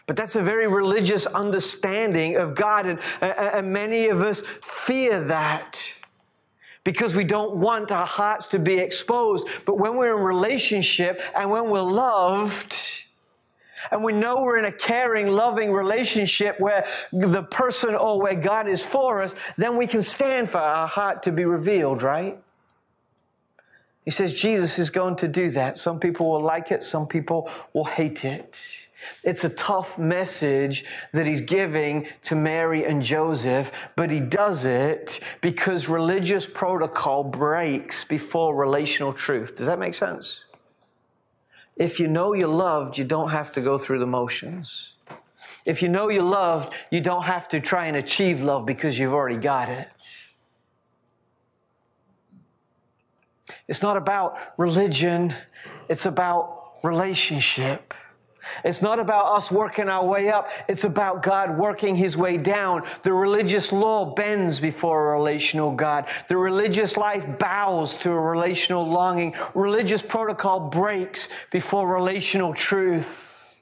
But 0.05 0.15
that's 0.15 0.35
a 0.35 0.41
very 0.41 0.67
religious 0.67 1.25
understanding 1.25 2.35
of 2.37 2.55
God, 2.55 2.85
and, 2.85 2.99
uh, 3.21 3.25
and 3.53 3.71
many 3.71 4.07
of 4.07 4.21
us 4.21 4.41
fear 4.41 5.21
that 5.25 5.91
because 6.83 7.13
we 7.13 7.23
don't 7.23 7.57
want 7.57 7.91
our 7.91 8.05
hearts 8.05 8.47
to 8.47 8.59
be 8.59 8.79
exposed. 8.79 9.47
But 9.65 9.77
when 9.77 9.95
we're 9.95 10.17
in 10.17 10.23
relationship 10.23 11.21
and 11.35 11.51
when 11.51 11.69
we're 11.69 11.81
loved, 11.81 12.75
and 13.91 14.03
we 14.03 14.11
know 14.11 14.41
we're 14.41 14.59
in 14.59 14.65
a 14.65 14.71
caring, 14.71 15.27
loving 15.27 15.71
relationship 15.71 16.59
where 16.59 16.85
the 17.11 17.43
person 17.43 17.95
or 17.95 18.21
where 18.21 18.35
God 18.35 18.67
is 18.67 18.83
for 18.83 19.21
us, 19.21 19.35
then 19.57 19.77
we 19.77 19.87
can 19.87 20.01
stand 20.01 20.49
for 20.49 20.59
our 20.59 20.87
heart 20.87 21.23
to 21.23 21.31
be 21.31 21.45
revealed, 21.45 22.03
right? 22.03 22.37
He 24.05 24.11
says 24.11 24.33
Jesus 24.33 24.79
is 24.79 24.89
going 24.89 25.15
to 25.17 25.27
do 25.27 25.49
that. 25.51 25.77
Some 25.77 25.99
people 25.99 26.31
will 26.31 26.41
like 26.41 26.71
it, 26.71 26.83
some 26.83 27.07
people 27.07 27.49
will 27.73 27.85
hate 27.85 28.25
it. 28.25 28.78
It's 29.23 29.43
a 29.43 29.49
tough 29.49 29.97
message 29.97 30.85
that 31.13 31.27
he's 31.27 31.41
giving 31.41 32.07
to 32.23 32.35
Mary 32.35 32.85
and 32.85 33.01
Joseph, 33.01 33.71
but 33.95 34.11
he 34.11 34.19
does 34.19 34.65
it 34.65 35.19
because 35.41 35.89
religious 35.89 36.45
protocol 36.45 37.23
breaks 37.23 38.03
before 38.03 38.55
relational 38.55 39.13
truth. 39.13 39.55
Does 39.55 39.65
that 39.65 39.79
make 39.79 39.93
sense? 39.93 40.41
If 41.75 41.99
you 41.99 42.07
know 42.07 42.33
you're 42.33 42.47
loved, 42.47 42.97
you 42.97 43.05
don't 43.05 43.29
have 43.29 43.51
to 43.53 43.61
go 43.61 43.77
through 43.77 43.99
the 43.99 44.07
motions. 44.07 44.93
If 45.65 45.81
you 45.81 45.89
know 45.89 46.09
you're 46.09 46.23
loved, 46.23 46.73
you 46.91 46.99
don't 47.01 47.23
have 47.23 47.47
to 47.49 47.59
try 47.59 47.85
and 47.85 47.95
achieve 47.97 48.41
love 48.41 48.65
because 48.65 48.99
you've 48.99 49.13
already 49.13 49.37
got 49.37 49.69
it. 49.69 50.17
It's 53.67 53.81
not 53.81 53.97
about 53.97 54.37
religion, 54.57 55.33
it's 55.87 56.05
about 56.05 56.73
relationship. 56.83 57.93
It's 58.63 58.81
not 58.81 58.99
about 58.99 59.35
us 59.35 59.51
working 59.51 59.89
our 59.89 60.05
way 60.05 60.29
up. 60.29 60.49
It's 60.67 60.83
about 60.83 61.23
God 61.23 61.57
working 61.57 61.95
his 61.95 62.17
way 62.17 62.37
down. 62.37 62.83
The 63.03 63.13
religious 63.13 63.71
law 63.71 64.13
bends 64.13 64.59
before 64.59 65.13
a 65.13 65.17
relational 65.17 65.71
God. 65.71 66.07
The 66.27 66.37
religious 66.37 66.97
life 66.97 67.25
bows 67.37 67.97
to 67.97 68.11
a 68.11 68.19
relational 68.19 68.87
longing. 68.87 69.35
Religious 69.53 70.01
protocol 70.01 70.69
breaks 70.69 71.29
before 71.51 71.87
relational 71.87 72.53
truth. 72.53 73.61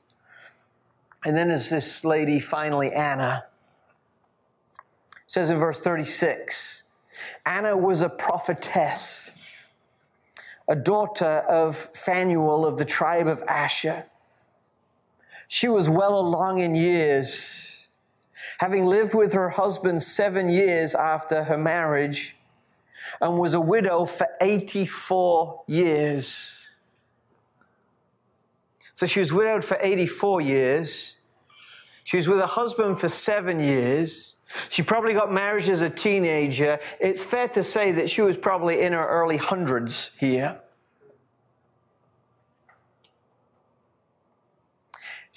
And 1.26 1.36
then 1.36 1.50
there's 1.50 1.70
this 1.70 2.06
lady, 2.06 2.40
finally, 2.40 2.92
Anna. 2.94 3.46
It 4.78 5.32
says 5.32 5.50
in 5.50 5.58
verse 5.58 5.80
36 5.80 6.84
Anna 7.46 7.76
was 7.76 8.02
a 8.02 8.10
prophetess, 8.10 9.32
a 10.68 10.76
daughter 10.76 11.26
of 11.26 11.90
Phanuel 11.94 12.66
of 12.66 12.78
the 12.78 12.86
tribe 12.86 13.28
of 13.28 13.42
Asher. 13.48 14.06
She 15.48 15.68
was 15.68 15.90
well 15.90 16.20
along 16.20 16.60
in 16.60 16.76
years, 16.76 17.88
having 18.58 18.86
lived 18.86 19.14
with 19.14 19.34
her 19.34 19.50
husband 19.50 20.04
seven 20.04 20.50
years 20.50 20.94
after 20.94 21.44
her 21.44 21.58
marriage, 21.58 22.36
and 23.22 23.40
was 23.40 23.54
a 23.54 23.62
widow 23.62 24.06
for 24.06 24.28
84 24.42 25.64
years. 25.68 26.54
So 28.94 29.06
she 29.06 29.20
was 29.20 29.32
widowed 29.32 29.64
for 29.64 29.78
84 29.80 30.42
years. 30.42 31.18
She 32.04 32.18
was 32.18 32.28
with 32.28 32.40
her 32.40 32.48
husband 32.48 33.00
for 33.00 33.10
seven 33.10 33.60
years. 33.60 34.38
She 34.70 34.82
probably 34.82 35.14
got 35.14 35.32
married 35.32 35.70
as 35.70 35.82
a 35.82 35.90
teenager. 35.90 36.80
It's 37.00 37.24
fair 37.24 37.48
to 37.50 37.64
say 37.64 37.92
that 37.92 38.10
she 38.10 38.22
was 38.22 38.38
probably 38.38 38.82
in 38.82 38.94
her 38.94 39.08
early 39.08 39.38
hundreds 39.38 40.16
here. 40.20 40.60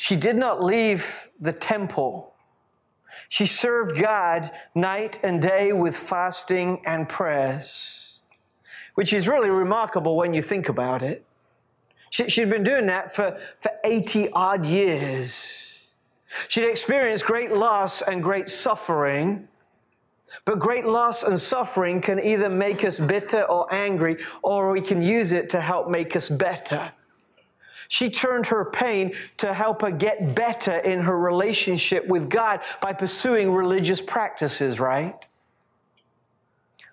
She 0.01 0.17
did 0.17 0.35
not 0.35 0.65
leave 0.65 1.29
the 1.39 1.53
temple. 1.53 2.33
She 3.29 3.45
served 3.45 4.01
God 4.01 4.51
night 4.75 5.19
and 5.23 5.43
day 5.43 5.75
with 5.75 5.95
fasting 5.95 6.81
and 6.87 7.07
prayers, 7.07 8.19
which 8.95 9.13
is 9.13 9.29
really 9.29 9.51
remarkable 9.51 10.17
when 10.17 10.33
you 10.33 10.41
think 10.41 10.71
about 10.71 11.03
it. 11.03 11.27
She, 12.09 12.41
had 12.41 12.49
been 12.49 12.65
doing 12.65 12.87
that 12.87 13.15
for, 13.15 13.37
for 13.61 13.73
80 13.85 14.31
odd 14.33 14.65
years. 14.65 15.91
She'd 16.49 16.67
experienced 16.67 17.27
great 17.27 17.53
loss 17.53 18.01
and 18.01 18.23
great 18.23 18.49
suffering. 18.49 19.49
But 20.47 20.61
great 20.61 20.87
loss 20.87 21.25
and 21.25 21.39
suffering 21.39 22.01
can 22.01 22.19
either 22.19 22.49
make 22.49 22.85
us 22.85 22.99
bitter 22.99 23.43
or 23.43 23.73
angry, 23.73 24.17
or 24.43 24.73
we 24.73 24.81
can 24.81 25.03
use 25.03 25.31
it 25.31 25.51
to 25.51 25.61
help 25.61 25.91
make 25.91 26.17
us 26.17 26.31
better. 26.31 26.91
She 27.91 28.09
turned 28.09 28.47
her 28.47 28.65
pain 28.65 29.15
to 29.39 29.53
help 29.53 29.83
her 29.83 29.91
get 29.91 30.37
better 30.37 30.79
in 30.79 31.01
her 31.01 31.19
relationship 31.19 32.07
with 32.07 32.31
God 32.31 32.61
by 32.81 32.93
pursuing 32.93 33.51
religious 33.51 34.01
practices, 34.01 34.79
right? 34.79 35.27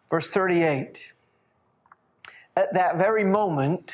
Verse 0.10 0.28
38. 0.32 1.14
At 2.56 2.74
that 2.74 2.98
very 2.98 3.24
moment, 3.24 3.94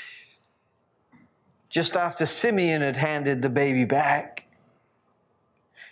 just 1.68 1.98
after 1.98 2.26
Simeon 2.26 2.82
had 2.82 2.96
handed 2.96 3.42
the 3.42 3.50
baby 3.50 3.84
back, 3.84 4.46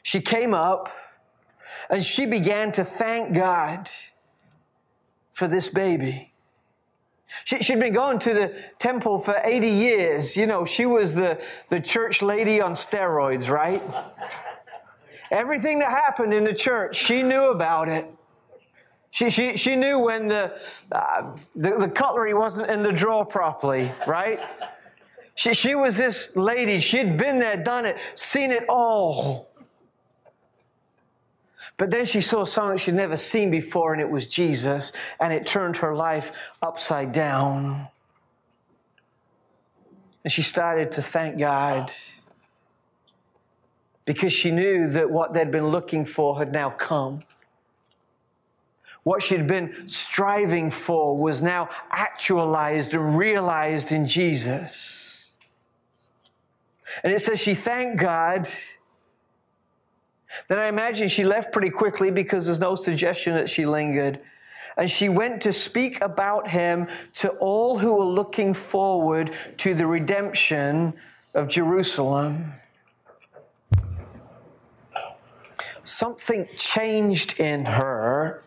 she 0.04 0.22
came 0.22 0.54
up 0.54 0.96
and 1.90 2.06
she 2.06 2.26
began 2.26 2.72
to 2.72 2.86
thank 2.86 3.36
God 3.36 3.90
for 5.34 5.50
this 5.50 5.68
baby. 5.68 6.31
She, 7.46 7.58
had 7.64 7.80
been 7.80 7.94
going 7.94 8.20
to 8.20 8.34
the 8.34 8.56
temple 8.78 9.20
for 9.20 9.40
80 9.44 9.68
years. 9.68 10.38
You 10.38 10.46
know, 10.46 10.66
she 10.66 10.86
was 10.86 11.16
the, 11.16 11.42
the 11.70 11.80
church 11.80 12.22
lady 12.22 12.62
on 12.62 12.74
steroids, 12.74 13.50
right? 13.50 13.82
Everything 15.32 15.80
that 15.80 15.90
happened 15.90 16.34
in 16.34 16.44
the 16.44 16.54
church, 16.54 16.96
she 16.96 17.24
knew 17.24 17.52
about 17.52 17.88
it. 17.88 18.06
She, 19.12 19.30
she, 19.30 19.58
she 19.58 19.76
knew 19.76 20.00
when 20.00 20.28
the, 20.28 20.58
uh, 20.92 21.36
the, 21.56 21.78
the 21.78 21.90
cutlery 21.90 22.34
wasn't 22.34 22.70
in 22.70 22.82
the 22.82 22.94
drawer 22.94 23.26
properly, 23.26 23.92
right? 24.08 24.40
She, 25.36 25.54
she 25.54 25.76
was 25.76 25.98
this 25.98 26.36
lady. 26.36 26.80
She'd 26.80 27.18
been 27.18 27.40
there, 27.40 27.58
done 27.58 27.86
it, 27.86 27.98
seen 28.14 28.52
it 28.52 28.66
all. 28.70 29.51
But 31.82 31.90
then 31.90 32.06
she 32.06 32.22
saw 32.22 32.46
something 32.46 32.78
she'd 32.78 32.94
never 32.94 33.18
seen 33.18 33.50
before, 33.50 33.92
and 33.92 34.00
it 34.00 34.08
was 34.08 34.28
Jesus, 34.28 34.92
and 35.20 35.34
it 35.34 35.48
turned 35.48 35.78
her 35.78 35.96
life 35.96 36.32
upside 36.62 37.12
down. 37.12 37.88
And 40.24 40.32
she 40.32 40.44
started 40.44 40.92
to 40.92 41.02
thank 41.02 41.40
God 41.40 41.92
because 44.06 44.32
she 44.32 44.52
knew 44.52 44.90
that 44.90 45.10
what 45.10 45.34
they'd 45.34 45.50
been 45.50 45.70
looking 45.70 46.06
for 46.06 46.38
had 46.38 46.52
now 46.52 46.70
come. 46.70 47.24
What 49.02 49.24
she'd 49.24 49.48
been 49.48 49.88
striving 49.88 50.70
for 50.70 51.18
was 51.18 51.42
now 51.42 51.68
actualized 51.90 52.94
and 52.94 53.18
realized 53.18 53.92
in 53.92 54.06
Jesus. 54.06 55.32
And 57.04 57.12
it 57.12 57.22
says 57.22 57.42
she 57.42 57.56
thanked 57.56 58.00
God 58.00 58.48
then 60.48 60.60
I 60.60 60.68
imagine 60.68 61.08
she 61.08 61.24
left 61.24 61.52
pretty 61.52 61.70
quickly 61.70 62.12
because 62.12 62.46
there's 62.46 62.60
no 62.60 62.76
suggestion 62.76 63.34
that 63.36 63.50
she 63.50 63.66
lingered. 63.66 64.20
And 64.78 64.90
she 64.90 65.10
went 65.10 65.42
to 65.42 65.52
speak 65.52 66.02
about 66.02 66.48
him 66.48 66.88
to 67.14 67.30
all 67.40 67.78
who 67.78 67.96
were 67.96 68.06
looking 68.06 68.54
forward 68.54 69.32
to 69.58 69.74
the 69.74 69.86
redemption 69.86 70.94
of 71.34 71.48
Jerusalem. 71.48 72.54
Something 75.84 76.48
changed 76.56 77.40
in 77.40 77.66
her 77.66 78.44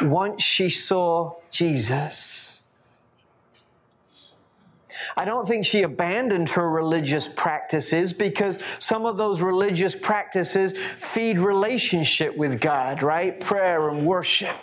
once 0.00 0.42
she 0.42 0.68
saw 0.68 1.34
Jesus. 1.50 2.55
I 5.16 5.24
don't 5.24 5.46
think 5.46 5.64
she 5.64 5.82
abandoned 5.82 6.50
her 6.50 6.68
religious 6.70 7.28
practices 7.28 8.12
because 8.12 8.58
some 8.78 9.04
of 9.04 9.16
those 9.16 9.42
religious 9.42 9.94
practices 9.94 10.76
feed 10.76 11.38
relationship 11.38 12.36
with 12.36 12.60
God, 12.60 13.02
right? 13.02 13.38
Prayer 13.38 13.88
and 13.90 14.06
worship. 14.06 14.56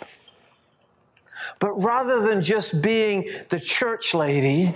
But 1.58 1.74
rather 1.82 2.20
than 2.20 2.42
just 2.42 2.82
being 2.82 3.28
the 3.48 3.60
church 3.60 4.14
lady, 4.14 4.74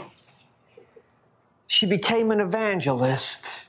she 1.67 1.87
became 1.87 2.31
an 2.31 2.41
evangelist. 2.41 3.67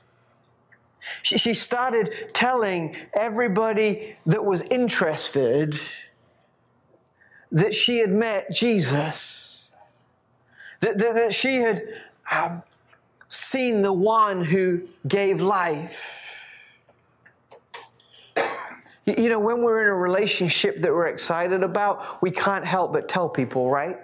She, 1.22 1.54
started 1.54 2.30
telling 2.32 2.96
everybody 3.14 4.16
that 4.26 4.44
was 4.44 4.62
interested 4.62 5.74
that 7.52 7.74
she 7.74 7.98
had 7.98 8.10
met 8.10 8.52
Jesus 8.52 9.49
that, 10.80 10.98
that, 10.98 11.14
that 11.14 11.34
she 11.34 11.56
had 11.56 11.82
um, 12.34 12.62
seen 13.28 13.82
the 13.82 13.92
one 13.92 14.42
who 14.44 14.82
gave 15.06 15.40
life. 15.40 16.26
You 19.06 19.28
know, 19.28 19.40
when 19.40 19.62
we're 19.62 19.82
in 19.82 19.88
a 19.88 19.94
relationship 19.94 20.80
that 20.82 20.92
we're 20.92 21.06
excited 21.06 21.62
about, 21.62 22.22
we 22.22 22.30
can't 22.30 22.64
help 22.64 22.92
but 22.92 23.08
tell 23.08 23.28
people, 23.28 23.70
right? 23.70 23.98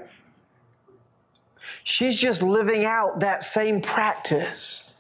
She's 1.84 2.20
just 2.20 2.42
living 2.42 2.84
out 2.84 3.20
that 3.20 3.44
same 3.44 3.80
practice. 3.80 4.94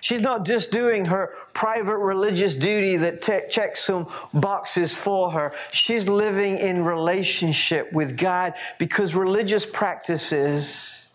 She's 0.00 0.20
not 0.20 0.46
just 0.46 0.70
doing 0.70 1.04
her 1.06 1.32
private 1.52 1.98
religious 1.98 2.56
duty 2.56 2.96
that 2.96 3.22
te- 3.22 3.48
checks 3.50 3.80
some 3.80 4.08
boxes 4.32 4.94
for 4.94 5.30
her. 5.30 5.52
She's 5.72 6.08
living 6.08 6.58
in 6.58 6.84
relationship 6.84 7.92
with 7.92 8.16
God 8.16 8.54
because 8.78 9.14
religious 9.14 9.66
practices, 9.66 11.08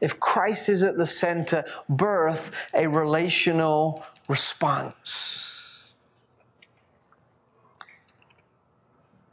if 0.00 0.20
Christ 0.20 0.68
is 0.68 0.82
at 0.82 0.98
the 0.98 1.06
center, 1.06 1.64
birth 1.88 2.68
a 2.74 2.86
relational 2.86 4.04
response. 4.28 5.48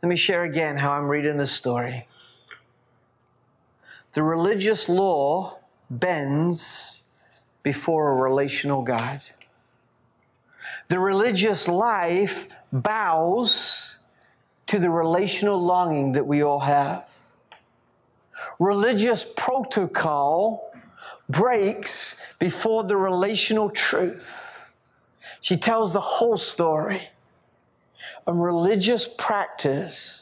Let 0.02 0.08
me 0.08 0.16
share 0.16 0.44
again 0.44 0.78
how 0.78 0.94
I'm 0.94 1.10
reading 1.10 1.36
this 1.36 1.52
story. 1.52 2.08
The 4.14 4.24
religious 4.24 4.88
law 4.88 5.60
bends 5.90 6.99
before 7.70 8.14
a 8.14 8.16
relational 8.16 8.82
God. 8.82 9.22
The 10.88 10.98
religious 10.98 11.68
life 11.68 12.52
bows 12.74 13.96
to 14.66 14.80
the 14.80 14.90
relational 14.90 15.64
longing 15.64 16.14
that 16.14 16.26
we 16.26 16.42
all 16.42 16.62
have. 16.62 17.08
Religious 18.60 19.24
protocol 19.38 20.74
breaks 21.30 22.20
before 22.40 22.86
the 22.86 22.98
relational 22.98 23.70
truth. 23.70 24.68
She 25.40 25.56
tells 25.56 25.94
the 25.94 26.00
whole 26.00 26.38
story. 26.38 27.10
And 28.26 28.42
religious 28.42 29.08
practice 29.08 30.19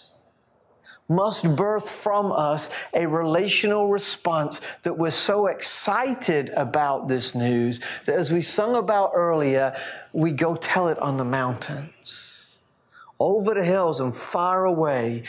must 1.09 1.55
birth 1.55 1.89
from 1.89 2.31
us 2.31 2.69
a 2.93 3.05
relational 3.05 3.89
response 3.89 4.59
that 4.83 4.97
we're 4.97 5.11
so 5.11 5.47
excited 5.47 6.49
about 6.49 7.07
this 7.07 7.33
news 7.33 7.79
that 8.05 8.15
as 8.15 8.31
we 8.31 8.41
sung 8.41 8.75
about 8.75 9.11
earlier, 9.13 9.75
we 10.11 10.31
go 10.31 10.55
tell 10.55 10.89
it 10.89 10.99
on 10.99 11.17
the 11.17 11.25
mountains, 11.25 12.23
over 13.19 13.53
the 13.53 13.63
hills 13.63 13.99
and 13.99 14.15
far 14.15 14.65
away. 14.65 15.23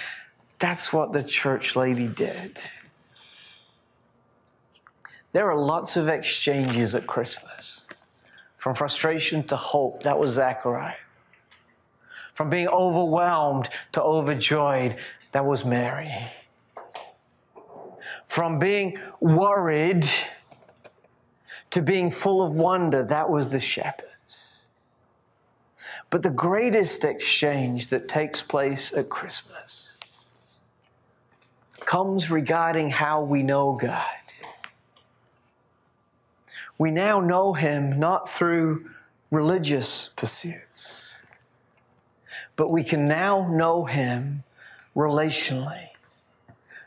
That's 0.59 0.93
what 0.93 1.13
the 1.13 1.23
church 1.23 1.77
lady 1.77 2.09
did. 2.09 2.59
There 5.33 5.49
are 5.51 5.57
lots 5.57 5.97
of 5.97 6.09
exchanges 6.09 6.95
at 6.95 7.07
Christmas. 7.07 7.85
From 8.57 8.75
frustration 8.75 9.45
to 9.45 9.57
hope, 9.57 10.03
that 10.03 10.19
was 10.19 10.33
Zechariah. 10.33 10.95
From 12.35 12.51
being 12.51 12.69
overwhelmed 12.69 13.69
to 13.93 14.03
overjoyed, 14.03 14.97
that 15.33 15.45
was 15.45 15.65
Mary. 15.65 16.13
From 18.27 18.59
being 18.59 18.99
worried 19.21 20.07
to 21.71 21.83
being 21.83 22.11
full 22.11 22.43
of 22.43 22.55
wonder, 22.55 23.05
that 23.05 23.31
was 23.31 23.51
the 23.51 23.61
shepherds. 23.61 24.09
But 26.11 26.23
the 26.23 26.31
greatest 26.31 27.05
exchange 27.05 27.89
that 27.89 28.09
takes 28.09 28.43
place 28.43 28.93
at 28.93 29.09
Christmas 29.09 29.95
comes 31.81 32.31
regarding 32.31 32.91
how 32.91 33.23
we 33.23 33.43
know 33.43 33.75
God. 33.75 34.05
We 36.79 36.91
now 36.91 37.21
know 37.21 37.55
Him 37.55 37.99
not 37.99 38.31
through 38.31 38.91
religious 39.31 40.09
pursuits, 40.09 41.13
but 42.57 42.71
we 42.71 42.85
can 42.85 43.09
now 43.09 43.49
know 43.51 43.85
Him 43.85 44.45
relationally, 44.99 45.87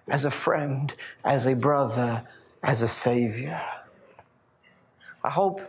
as 0.10 0.26
a 0.26 0.32
friend, 0.32 0.94
as 1.24 1.46
a 1.46 1.56
brother, 1.56 2.22
as 2.62 2.82
a 2.82 2.88
savior. 2.88 3.62
I 5.24 5.30
hope 5.30 5.62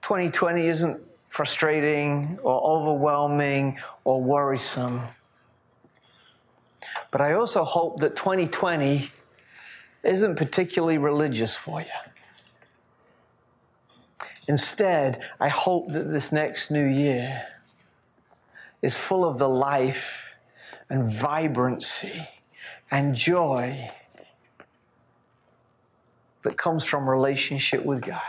2020 0.00 0.66
isn't 0.68 1.02
frustrating 1.28 2.38
or 2.42 2.62
overwhelming 2.62 3.78
or 4.04 4.22
worrisome. 4.22 5.02
But 7.10 7.20
I 7.20 7.34
also 7.34 7.62
hope 7.62 8.00
that 8.00 8.16
2020 8.16 9.10
isn't 10.02 10.36
particularly 10.36 10.96
religious 10.96 11.58
for 11.58 11.82
you. 11.82 11.86
Instead, 14.48 15.22
I 15.38 15.48
hope 15.48 15.90
that 15.90 16.10
this 16.10 16.32
next 16.32 16.70
new 16.70 16.86
year 16.86 17.46
is 18.80 18.96
full 18.96 19.24
of 19.24 19.38
the 19.38 19.48
life 19.48 20.31
and 20.92 21.10
vibrancy 21.10 22.28
and 22.90 23.14
joy 23.14 23.90
that 26.42 26.58
comes 26.58 26.84
from 26.84 27.08
relationship 27.08 27.82
with 27.82 28.02
God. 28.02 28.20